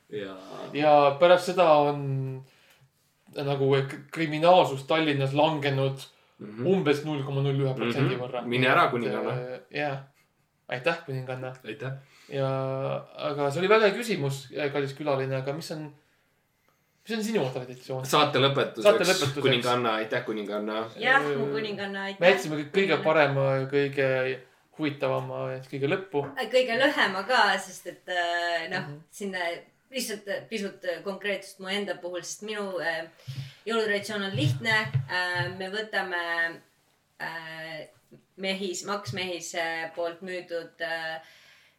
[0.09, 0.35] ja
[0.73, 2.03] ja pärast seda on
[3.35, 3.71] nagu
[4.13, 6.03] kriminaalsus Tallinnas langenud
[6.39, 6.65] Mhm.
[6.67, 8.23] umbes null koma null ühe protsendi Mhm.
[8.23, 8.41] võrra.
[8.45, 9.35] Mine ära, kuninganna..
[9.71, 9.99] jah,
[10.69, 11.53] aitäh, kuninganna.
[11.65, 11.91] aitäh.
[12.29, 12.47] ja,
[13.29, 15.85] aga see oli väga hea küsimus, kallis külaline, aga mis on,
[17.07, 18.05] mis on sinu traditsioon?
[18.05, 20.89] saate lõpetuseks, kuninganna, aitäh, kuninganna.
[20.99, 22.29] jah, mu kuninganna, me aitäh.
[22.33, 22.97] jätsime kõik kõige.
[23.03, 24.09] parema, kõige
[24.77, 26.25] huvitavama kõige lõppu.
[26.51, 29.39] kõige lühema ka, sest et äh, noh Mhm., sinna
[29.95, 33.05] lihtsalt äh, pisut äh, konkreetsust mu enda puhul, sest minu äh,
[33.65, 34.75] jõulutraditsioon on lihtne.
[35.57, 36.21] me võtame
[37.23, 37.87] äh,
[38.37, 39.63] Mehis, Max Mehise
[39.95, 41.23] poolt müüdud äh,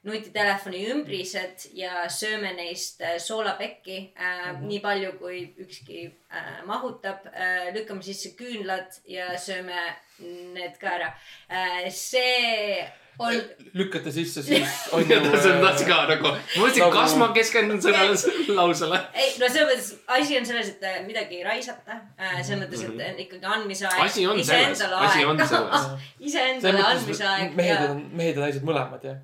[0.06, 4.66] nutitelefoni ümbrised ja sööme neist äh, soolapekki äh, mm -hmm.
[4.70, 7.74] nii palju, kui ükski äh, mahutab äh,.
[7.74, 9.96] lükkame sisse küünlad ja sööme
[10.54, 11.12] need ka ära
[11.50, 11.90] äh,.
[11.90, 12.86] see
[13.18, 13.34] on
[13.72, 15.20] lükkate sisse, siis on ju.
[15.42, 19.00] see on tahtsin ka nagu, ma mõtlesin Nagu-, kas ma keskendun sellele lausele.
[19.14, 22.00] ei, no selles mõttes asi on selles, et äh, midagi ei raisata.
[22.42, 24.02] selles mõttes, et on ikkagi andmise aeg.
[24.04, 25.88] asi on selles, asi on selles.
[26.20, 29.20] iseendale andmise aeg mehed ja on, mehed ja naised mõlemad jah.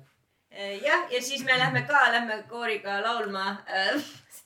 [0.83, 3.57] jah, ja siis me lähme ka, lähme kooriga laulma.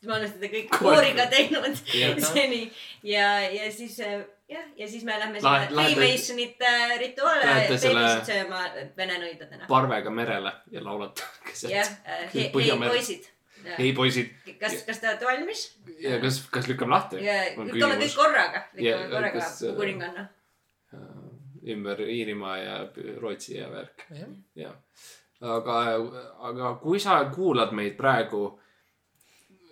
[0.06, 1.26] me oleme seda kõike Kooriga.
[1.32, 1.80] teinud
[2.32, 2.68] seni
[3.04, 4.20] ja, ja siis äh,
[4.50, 8.62] jah, ja siis me lähme sinna Freemasonite rituaale beebisid sööma
[8.98, 9.66] vene nõidadena.
[9.70, 11.26] parvega merele ja laulate
[11.74, 12.96] jah keset., hei Põhjamerel.
[12.96, 13.28] poisid.
[13.78, 14.32] ei poisid,
[14.62, 15.66] kas, kas te olete valmis?
[16.04, 17.20] ja kas, kas lükkame lahti?
[17.24, 20.28] lükkame kõik korraga, Ja, lükkame korraga äh, kuninganna.
[21.68, 22.78] ümber Iirimaa ja
[23.22, 24.06] Rootsi ja värk.
[24.16, 24.78] jah, jah,
[25.42, 25.82] aga,
[26.52, 28.46] aga kui sa kuulad meid praegu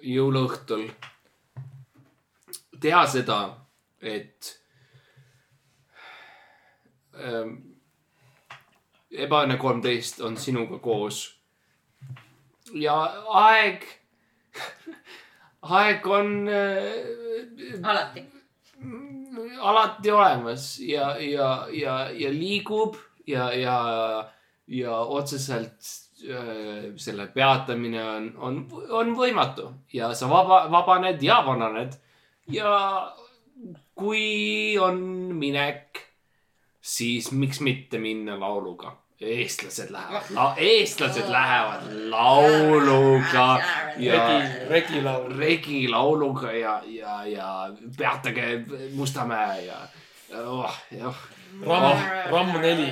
[0.05, 0.89] jõuluõhtul,
[2.81, 3.39] tea seda,
[4.01, 4.51] et
[7.19, 7.55] ähm,
[9.11, 11.23] ebaõnne kolmteist on sinuga koos.
[12.73, 12.95] ja
[13.41, 13.83] aeg,
[15.61, 18.25] aeg on äh, alati.
[19.61, 22.97] alati olemas ja, ja, ja, ja liigub
[23.27, 23.77] ja, ja,
[24.67, 25.87] ja otseselt
[26.29, 28.59] äh, selle peatamine on, on,
[28.89, 31.95] on võimatu ja sa vaba, vabaned ja vananed.
[32.51, 32.73] ja
[33.95, 34.99] kui on
[35.39, 36.04] minek,
[36.85, 38.97] siis miks mitte minna lauluga.
[39.21, 43.61] eestlased lähevad la,, eestlased lähevad lauluga
[43.97, 45.37] ja regi, regilaul.
[45.37, 47.47] regilauluga ja, ja, ja
[47.97, 49.77] peatage Mustamäe ja
[50.45, 51.15] oh, jah
[51.65, 51.99] Ramm,
[52.31, 52.89] Ramm neli.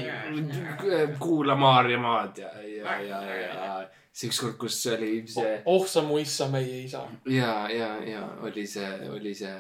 [1.20, 6.48] kuula Maarjamaad ja, ja, ja, ja see ükskord, kus oli see oh sa mu issa,
[6.48, 7.04] meie isa.
[7.26, 9.56] ja, ja, ja oli see, oli see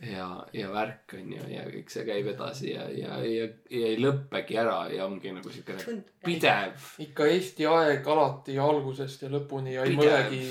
[0.00, 3.98] ja, ja värk on ju ja kõik see käib edasi ja, ja, ja, ja ei
[4.00, 9.86] lõppegi ära ja ongi nagu siukene pidev, ikka Eesti aeg alati algusest ja lõpuni ja
[9.88, 10.42] ilma ühegi,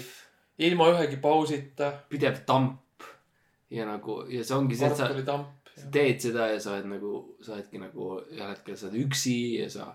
[0.68, 1.94] ilma ühegi pausita.
[2.10, 3.08] pidev tamp
[3.72, 5.72] ja nagu ja see ongi see, et sa kartulitamp.
[5.78, 9.40] sa teed seda ja sa oled nagu, sa oledki nagu ühel hetkel sa oled üksi
[9.62, 9.94] ja sa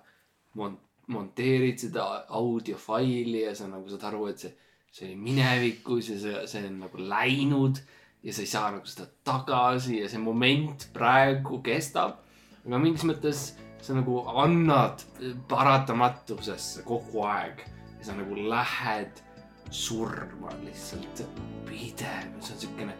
[0.57, 0.81] mon-,
[1.13, 2.09] monteerid seda
[2.41, 4.55] audiofaili ja sa nagu saad aru, et see,
[4.93, 7.85] see oli minevikus ja see, see on nagu läinud
[8.23, 12.21] ja sa ei saa nagu seda tagasi ja see moment praegu kestab.
[12.67, 13.43] aga mingis mõttes
[13.83, 15.03] sa nagu annad
[15.51, 17.65] paratamatusesse kogu aeg
[17.99, 19.23] ja sa nagu lähed
[19.71, 21.25] surm on lihtsalt
[21.67, 22.97] pidev, see on siukene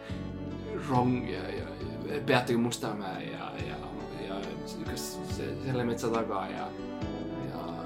[0.89, 1.67] rong ja, ja
[2.13, 3.77] ja peategi Mustamäe ja, ja,
[4.27, 4.41] ja
[4.85, 6.67] kas selle metsa taga ja,
[7.49, 7.83] ja.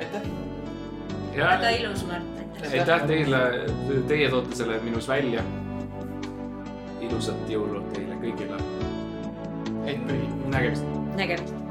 [0.00, 0.45] aitäh.
[1.36, 2.22] Väga ilus, Mart,
[2.72, 3.06] aitäh.
[3.06, 3.42] teile,
[4.08, 5.44] teie toote selle minus välja.
[7.00, 8.58] ilusat jõulu teile kõigile.
[10.50, 10.84] nägemist.
[11.16, 11.65] nägemist.